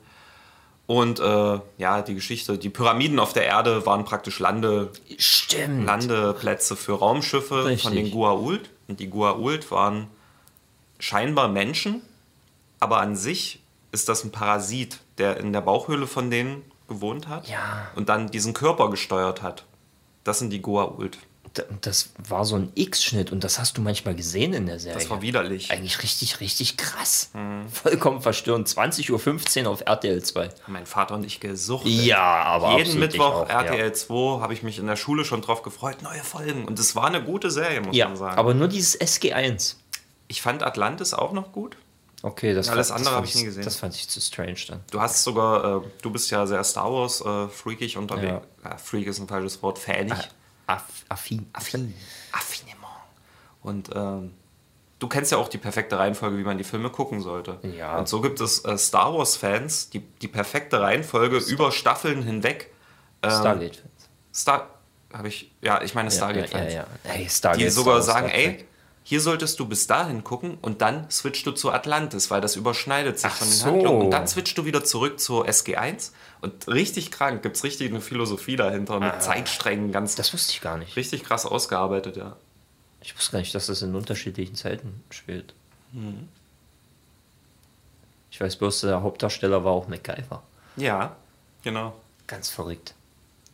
Und 0.88 1.20
äh, 1.20 1.60
ja, 1.76 2.00
die 2.00 2.14
Geschichte, 2.14 2.56
die 2.56 2.70
Pyramiden 2.70 3.18
auf 3.18 3.34
der 3.34 3.44
Erde 3.44 3.84
waren 3.84 4.06
praktisch 4.06 4.38
Lande, 4.38 4.90
Stimmt. 5.18 5.84
Landeplätze 5.84 6.76
für 6.76 6.94
Raumschiffe 6.94 7.66
Richtig. 7.66 7.82
von 7.82 7.94
den 7.94 8.10
Gua'uld. 8.10 8.62
Und 8.88 8.98
die 8.98 9.10
Gua'uld 9.10 9.70
waren 9.70 10.08
scheinbar 10.98 11.48
Menschen, 11.48 12.00
aber 12.80 13.00
an 13.00 13.16
sich 13.16 13.60
ist 13.92 14.08
das 14.08 14.24
ein 14.24 14.32
Parasit, 14.32 14.98
der 15.18 15.36
in 15.36 15.52
der 15.52 15.60
Bauchhöhle 15.60 16.06
von 16.06 16.30
denen 16.30 16.62
gewohnt 16.88 17.28
hat 17.28 17.48
Ja. 17.50 17.88
und 17.94 18.08
dann 18.08 18.30
diesen 18.30 18.54
Körper 18.54 18.88
gesteuert 18.88 19.42
hat. 19.42 19.64
Das 20.24 20.38
sind 20.38 20.50
die 20.54 20.62
Gua'uld. 20.62 21.18
Das 21.80 22.10
war 22.28 22.44
so 22.44 22.56
ein 22.56 22.70
X-Schnitt 22.74 23.32
und 23.32 23.44
das 23.44 23.58
hast 23.58 23.76
du 23.78 23.80
manchmal 23.80 24.14
gesehen 24.14 24.52
in 24.54 24.66
der 24.66 24.78
Serie. 24.78 24.98
Das 24.98 25.10
war 25.10 25.22
widerlich. 25.22 25.70
Eigentlich 25.70 26.02
richtig, 26.02 26.40
richtig 26.40 26.76
krass. 26.76 27.30
Mhm. 27.34 27.68
Vollkommen 27.68 28.20
verstörend. 28.22 28.68
20.15 28.68 29.64
Uhr 29.64 29.70
auf 29.70 29.82
RTL 29.86 30.22
2. 30.22 30.48
Mein 30.66 30.86
Vater 30.86 31.14
und 31.14 31.24
ich 31.24 31.40
gesuchtet. 31.40 31.90
Ja, 31.90 32.18
aber 32.42 32.78
Jeden 32.78 32.98
Mittwoch 32.98 33.24
auch, 33.44 33.48
RTL 33.48 33.92
2 33.92 34.40
habe 34.40 34.52
ich 34.52 34.62
mich 34.62 34.78
in 34.78 34.86
der 34.86 34.96
Schule 34.96 35.24
schon 35.24 35.42
drauf 35.42 35.62
gefreut, 35.62 36.02
neue 36.02 36.20
Folgen. 36.22 36.64
Und 36.66 36.78
es 36.78 36.94
war 36.96 37.06
eine 37.06 37.22
gute 37.22 37.50
Serie, 37.50 37.80
muss 37.80 37.96
Ja, 37.96 38.08
man 38.08 38.16
sagen. 38.16 38.36
aber 38.38 38.54
nur 38.54 38.68
dieses 38.68 38.98
SG1. 39.00 39.76
ich 40.26 40.42
fand 40.42 40.62
Atlantis 40.62 41.14
auch 41.14 41.32
noch 41.32 41.52
gut. 41.52 41.76
Okay, 42.22 42.52
das 42.52 42.68
Alles 42.68 42.88
fand- 42.88 42.98
andere 43.06 43.14
das 43.14 43.16
hab 43.16 43.24
fand 43.24 43.28
ich 43.28 43.34
nie 43.36 43.44
gesehen. 43.44 43.62
Das 43.64 43.76
fand 43.76 43.94
ich 43.94 44.08
zu 44.08 44.20
strange 44.20 44.56
dann. 44.66 44.80
Du 44.90 45.00
hast 45.00 45.22
sogar, 45.22 45.76
äh, 45.78 45.80
du 46.02 46.10
bist 46.10 46.30
ja 46.32 46.46
sehr 46.48 46.64
Star 46.64 46.92
Wars 46.92 47.20
äh, 47.20 47.46
freakig 47.48 47.96
unterwegs. 47.96 48.44
Ja. 48.64 48.70
Äh, 48.72 48.76
Freak 48.78 49.06
ist 49.06 49.20
ein 49.20 49.28
falsches 49.28 49.62
Wort, 49.62 49.78
fanig. 49.78 50.12
Aff, 50.68 51.04
affin. 51.08 51.48
Affin. 51.52 51.94
Affinement. 52.30 52.76
Und 53.62 53.90
ähm, 53.94 54.34
du 54.98 55.08
kennst 55.08 55.32
ja 55.32 55.38
auch 55.38 55.48
die 55.48 55.58
perfekte 55.58 55.98
Reihenfolge, 55.98 56.36
wie 56.36 56.44
man 56.44 56.58
die 56.58 56.64
Filme 56.64 56.90
gucken 56.90 57.22
sollte. 57.22 57.58
Ja. 57.76 57.98
Und 57.98 58.06
so 58.06 58.20
gibt 58.20 58.40
es 58.40 58.64
äh, 58.64 58.76
Star 58.76 59.14
Wars-Fans, 59.14 59.90
die 59.90 60.00
die 60.00 60.28
perfekte 60.28 60.80
Reihenfolge 60.80 61.38
über 61.38 61.72
Staffeln 61.72 62.22
hinweg. 62.22 62.70
Ähm, 63.22 63.30
Stargate. 63.30 63.82
Star. 64.32 64.68
Habe 65.12 65.28
ich. 65.28 65.50
Ja, 65.62 65.80
ich 65.80 65.94
meine 65.94 66.10
Stargate-Fans. 66.10 66.72
Ja, 66.72 66.80
ja, 66.80 66.86
ja. 67.04 67.10
Hey, 67.10 67.28
Stargate. 67.30 67.64
Die 67.64 67.70
sogar 67.70 68.02
Star 68.02 68.14
sagen, 68.14 68.28
Star 68.28 68.38
ey. 68.38 68.66
Hier 69.08 69.22
solltest 69.22 69.58
du 69.58 69.64
bis 69.66 69.86
dahin 69.86 70.22
gucken 70.22 70.58
und 70.60 70.82
dann 70.82 71.10
switchst 71.10 71.46
du 71.46 71.52
zu 71.52 71.72
Atlantis, 71.72 72.30
weil 72.30 72.42
das 72.42 72.56
überschneidet 72.56 73.18
sich 73.18 73.30
Ach 73.32 73.36
von 73.38 73.48
den 73.48 73.54
so. 73.56 73.64
Handlungen. 73.64 74.02
Und 74.02 74.10
dann 74.10 74.28
switchst 74.28 74.58
du 74.58 74.66
wieder 74.66 74.84
zurück 74.84 75.18
zur 75.18 75.46
SG1 75.46 76.10
und 76.42 76.68
richtig 76.68 77.10
krank, 77.10 77.42
gibt 77.42 77.56
es 77.56 77.64
richtig 77.64 77.88
eine 77.88 78.02
Philosophie 78.02 78.56
dahinter 78.56 79.00
mit 79.00 79.22
Zeitsträngen, 79.22 79.92
ganz 79.92 80.14
Das 80.14 80.34
wusste 80.34 80.52
ich 80.52 80.60
gar 80.60 80.76
nicht. 80.76 80.94
richtig 80.96 81.24
krass 81.24 81.46
ausgearbeitet, 81.46 82.18
ja. 82.18 82.36
Ich 83.00 83.16
wusste 83.16 83.32
gar 83.32 83.38
nicht, 83.38 83.54
dass 83.54 83.68
das 83.68 83.80
in 83.80 83.94
unterschiedlichen 83.94 84.56
Zeiten 84.56 85.02
spielt. 85.08 85.54
Mhm. 85.92 86.28
Ich 88.30 88.38
weiß 88.38 88.56
bloß, 88.56 88.82
der 88.82 89.00
Hauptdarsteller 89.02 89.64
war 89.64 89.72
auch 89.72 89.88
MacGyver. 89.88 90.42
Ja, 90.76 91.16
genau. 91.64 91.94
Ganz 92.26 92.50
verrückt. 92.50 92.92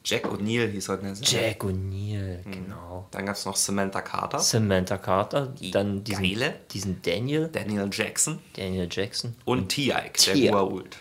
Jack 0.05 0.27
O'Neill 0.27 0.69
hieß 0.71 0.89
er. 0.91 0.97
Ne? 0.99 1.15
Jack 1.23 1.65
O'Neill, 1.65 2.45
Mhm. 2.45 2.51
genau. 2.53 3.07
Dann 3.11 3.25
gab 3.27 3.37
es 3.37 3.47
noch 3.47 3.57
Samantha 3.57 4.03
Carter, 4.03 4.39
Samantha 4.39 4.99
Carter, 4.99 5.55
dann 5.73 6.05
diesen, 6.05 6.23
Geile. 6.23 6.55
diesen 6.73 7.01
Daniel, 7.03 7.49
Daniel 7.51 7.89
Jackson 7.91 8.39
Daniel 8.55 8.87
Jackson, 8.91 9.35
und 9.47 9.69
T-Ike, 9.71 10.13
der 10.27 10.35
T.I. 10.35 10.51
Gua'uld. 10.51 10.93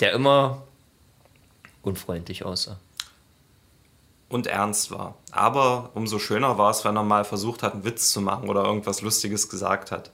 der 0.00 0.12
immer 0.12 0.62
unfreundlich 1.82 2.44
aussah. 2.44 2.78
Und 4.28 4.46
ernst 4.46 4.90
war. 4.92 5.16
Aber 5.32 5.90
umso 5.94 6.18
schöner 6.20 6.56
war 6.56 6.70
es, 6.70 6.84
wenn 6.84 6.96
er 6.96 7.02
mal 7.02 7.24
versucht 7.24 7.62
hat, 7.64 7.72
einen 7.72 7.84
Witz 7.84 8.12
zu 8.12 8.20
machen 8.20 8.48
oder 8.48 8.62
irgendwas 8.64 9.00
Lustiges 9.02 9.48
gesagt 9.48 9.90
hat. 9.90 10.10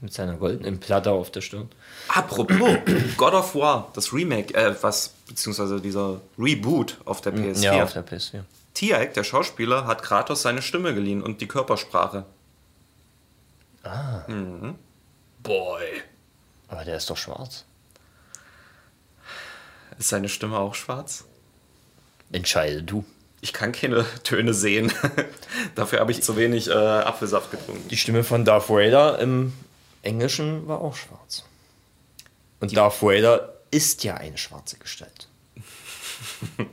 Mit 0.00 0.12
seiner 0.12 0.34
goldenen 0.34 0.78
Platte 0.78 1.10
auf 1.10 1.30
der 1.30 1.40
Stirn. 1.40 1.70
Apropos, 2.08 2.76
God 3.16 3.32
of 3.32 3.54
War, 3.54 3.90
das 3.94 4.12
Remake, 4.12 4.54
äh, 4.54 4.74
was, 4.82 5.14
beziehungsweise 5.26 5.80
dieser 5.80 6.20
Reboot 6.38 6.98
auf 7.06 7.22
der 7.22 7.32
PS4. 7.34 7.62
Ja, 7.62 7.82
auf 7.82 7.94
der 7.94 8.06
PS4. 8.06 8.42
Tiaik, 8.74 9.14
der 9.14 9.24
Schauspieler, 9.24 9.86
hat 9.86 10.02
Kratos 10.02 10.42
seine 10.42 10.60
Stimme 10.60 10.94
geliehen 10.94 11.22
und 11.22 11.40
die 11.40 11.48
Körpersprache. 11.48 12.26
Ah. 13.82 14.20
Mhm. 14.28 14.74
Boy. 15.42 16.02
Aber 16.68 16.84
der 16.84 16.96
ist 16.96 17.08
doch 17.08 17.16
schwarz. 17.16 17.64
Ist 19.98 20.10
seine 20.10 20.28
Stimme 20.28 20.58
auch 20.58 20.74
schwarz? 20.74 21.24
Entscheide 22.32 22.82
du. 22.82 23.04
Ich 23.40 23.52
kann 23.52 23.72
keine 23.72 24.04
Töne 24.24 24.52
sehen. 24.52 24.92
Dafür 25.74 26.00
habe 26.00 26.10
ich 26.10 26.22
zu 26.22 26.36
wenig 26.36 26.68
äh, 26.68 26.72
Apfelsaft 26.72 27.50
getrunken. 27.50 27.88
Die 27.88 27.96
Stimme 27.96 28.24
von 28.24 28.44
Darth 28.44 28.68
Vader 28.68 29.18
im 29.20 29.52
Englischen 30.06 30.66
war 30.68 30.80
auch 30.80 30.96
schwarz. 30.96 31.44
Und 32.60 32.74
Darth 32.76 33.02
Vader 33.02 33.54
ist 33.70 34.04
ja 34.04 34.14
eine 34.14 34.38
schwarze 34.38 34.78
Gestalt. 34.78 35.28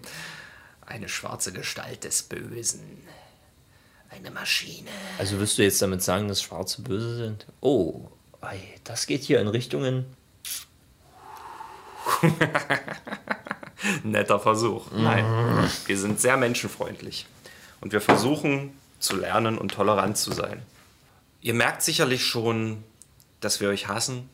Eine 0.86 1.10
schwarze 1.10 1.52
Gestalt 1.54 2.04
des 2.04 2.24
Bösen. 2.24 3.02
Eine 4.10 4.30
Maschine. 4.32 4.90
Also 5.18 5.40
wirst 5.40 5.58
du 5.58 5.64
jetzt 5.64 5.82
damit 5.82 6.04
sagen, 6.04 6.28
dass 6.28 6.42
Schwarze 6.42 6.82
böse 6.82 7.16
sind? 7.16 7.48
Oh, 7.62 8.10
ei, 8.42 8.60
das 8.84 9.08
geht 9.08 9.24
hier 9.24 9.40
in 9.40 9.48
Richtungen. 9.48 10.06
Netter 14.04 14.40
Versuch. 14.40 14.92
Nein, 14.92 15.26
wir 15.88 15.98
sind 15.98 16.20
sehr 16.20 16.38
menschenfreundlich. 16.38 17.26
Und 17.82 17.92
wir 17.92 18.02
versuchen 18.02 18.78
zu 19.00 19.16
lernen 19.16 19.58
und 19.58 19.72
tolerant 19.72 20.18
zu 20.18 20.32
sein. 20.32 20.62
Ihr 21.42 21.54
merkt 21.54 21.82
sicherlich 21.82 22.26
schon, 22.26 22.84
dass 23.44 23.60
wir 23.62 23.70
euch 23.70 23.88
hassen. 23.88 24.30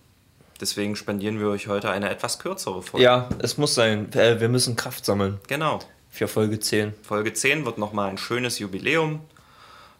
Deswegen 0.61 0.95
spendieren 0.95 1.39
wir 1.39 1.47
euch 1.47 1.67
heute 1.67 1.89
eine 1.89 2.09
etwas 2.09 2.39
kürzere 2.39 2.81
Folge. 2.81 3.03
Ja, 3.05 3.29
es 3.39 3.57
muss 3.57 3.75
sein. 3.75 4.11
Äh, 4.13 4.39
Wir 4.41 4.49
müssen 4.49 4.75
Kraft 4.75 5.05
sammeln 5.05 5.39
Genau. 5.47 5.79
für 6.09 6.27
Folge 6.27 6.59
10. 6.59 6.93
Folge 7.01 7.33
10 7.33 7.65
wird 7.65 7.77
nochmal 7.77 8.09
ein 8.09 8.17
schönes 8.17 8.59
Jubiläum. 8.59 9.21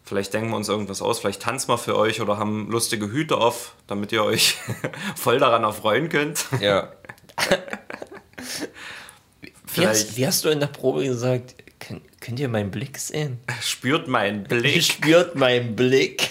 Vielleicht 0.04 0.34
denken 0.34 0.50
wir 0.50 0.58
uns 0.58 0.67
irgendwas 0.69 1.02
aus, 1.04 1.19
vielleicht 1.19 1.41
tanzen 1.43 1.69
wir 1.69 1.78
für 1.78 1.95
euch 1.95 2.19
oder 2.19 2.38
haben 2.38 2.69
lustige 2.72 3.12
Hüte 3.12 3.38
auf, 3.38 3.76
damit 3.88 4.12
ihr 4.12 4.24
euch 4.24 4.58
voll 5.15 5.38
daran 5.38 5.63
erfreuen 5.63 6.10
könnt. 6.10 6.45
Ja. 6.60 6.91
Wie 9.76 9.86
hast, 9.88 10.17
wie 10.17 10.26
hast 10.26 10.43
du 10.43 10.50
in 10.50 10.60
der 10.60 10.67
Probe 10.67 11.06
gesagt? 11.06 11.56
Könnt, 11.80 12.02
könnt 12.22 12.39
ihr 12.39 12.50
meinen 12.50 12.72
Blick 12.72 12.98
sehen? 12.98 13.39
spürt 13.62 14.08
meinen 14.08 14.43
Blick. 14.43 14.82
spürt 14.91 15.36
meinen 15.36 15.76
Blick. 15.76 16.30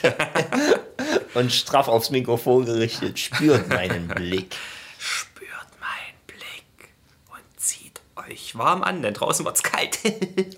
Und 1.38 1.52
straff 1.52 1.88
aufs 1.88 2.10
Mikrofon 2.10 2.64
gerichtet. 2.64 3.18
Spürt 3.18 3.68
meinen 3.70 4.08
Blick. 4.08 4.56
Spürt 4.98 5.48
meinen 5.80 6.18
Blick 6.26 6.88
und 7.30 7.60
zieht 7.60 8.00
euch 8.16 8.56
warm 8.58 8.82
an, 8.82 9.02
denn 9.02 9.14
draußen 9.14 9.44
wird's 9.44 9.62
kalt. 9.62 9.98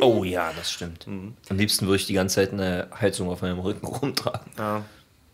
Oh 0.00 0.24
ja, 0.24 0.50
das 0.54 0.72
stimmt. 0.72 1.06
Am 1.06 1.34
liebsten 1.58 1.86
würde 1.86 1.96
ich 1.96 2.06
die 2.06 2.14
ganze 2.14 2.36
Zeit 2.36 2.52
eine 2.52 2.88
Heizung 2.98 3.28
auf 3.28 3.42
meinem 3.42 3.58
Rücken 3.58 3.86
rumtragen. 3.86 4.50
ja, 4.56 4.82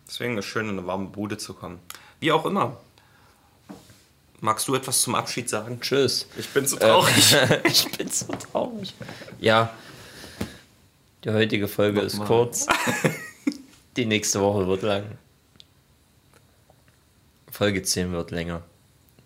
deswegen 0.09 0.37
ist 0.37 0.45
es 0.47 0.51
schön, 0.51 0.69
in 0.69 0.79
eine 0.79 0.87
warme 0.89 1.07
Bude 1.07 1.39
zu 1.39 1.55
kommen. 1.55 1.79
Wie 2.19 2.33
auch 2.33 2.45
immer. 2.45 2.77
Magst 4.41 4.67
du 4.67 4.75
etwas 4.75 5.01
zum 5.03 5.15
Abschied 5.15 5.49
sagen? 5.49 5.81
Tschüss. 5.81 6.27
Ich 6.37 6.49
bin 6.49 6.67
so 6.67 6.77
traurig. 6.77 7.37
ich 7.65 7.91
bin 7.97 8.09
so 8.09 8.27
traurig. 8.33 8.93
Ja, 9.39 9.73
die 11.25 11.31
heutige 11.31 11.69
Folge 11.69 12.01
ist 12.01 12.19
mal. 12.19 12.27
kurz. 12.27 12.67
Die 13.97 14.05
nächste 14.07 14.41
Woche 14.41 14.67
wird 14.67 14.83
lang. 14.83 15.05
Folge 17.57 17.83
10 17.83 18.13
wird 18.13 18.33
länger. 18.33 18.65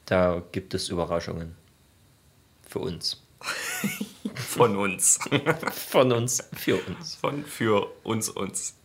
Da 0.07 0.41
gibt 0.53 0.73
es 0.75 0.89
Überraschungen. 0.89 1.57
Für 2.63 2.79
uns. 2.79 3.21
Von 4.37 4.77
uns. 4.77 5.19
Von 5.89 6.13
uns, 6.13 6.49
für 6.53 6.77
uns. 6.77 7.17
Von 7.17 7.45
für 7.45 7.91
uns 8.05 8.29
uns. 8.29 8.77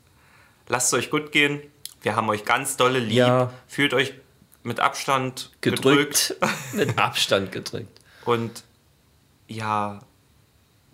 Lasst 0.67 0.87
es 0.87 0.93
euch 0.97 1.11
gut 1.11 1.31
gehen. 1.31 1.61
Wir 2.01 2.15
haben 2.15 2.27
euch 2.29 2.43
ganz 2.43 2.75
dolle 2.75 2.97
lieb. 2.97 3.17
Ja. 3.17 3.53
Fühlt 3.67 3.93
euch 3.93 4.15
mit 4.63 4.79
Abstand 4.79 5.51
gedrückt. 5.61 6.35
Gedrückt. 6.39 6.57
Mit 6.73 6.97
Abstand 6.97 7.51
gedrückt. 7.51 8.01
Und 8.25 8.63
ja, 9.47 9.99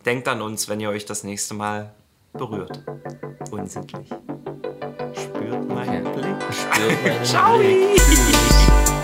denkt 0.05 0.27
an 0.27 0.41
uns, 0.41 0.67
wenn 0.67 0.81
ihr 0.81 0.89
euch 0.89 1.05
das 1.05 1.23
nächste 1.23 1.53
Mal 1.53 1.95
berührt. 2.33 2.83
Unsittlich. 3.49 4.09
Ciao. 7.23 7.57
Blick. 7.57 7.95
Tschüss. 7.95 9.00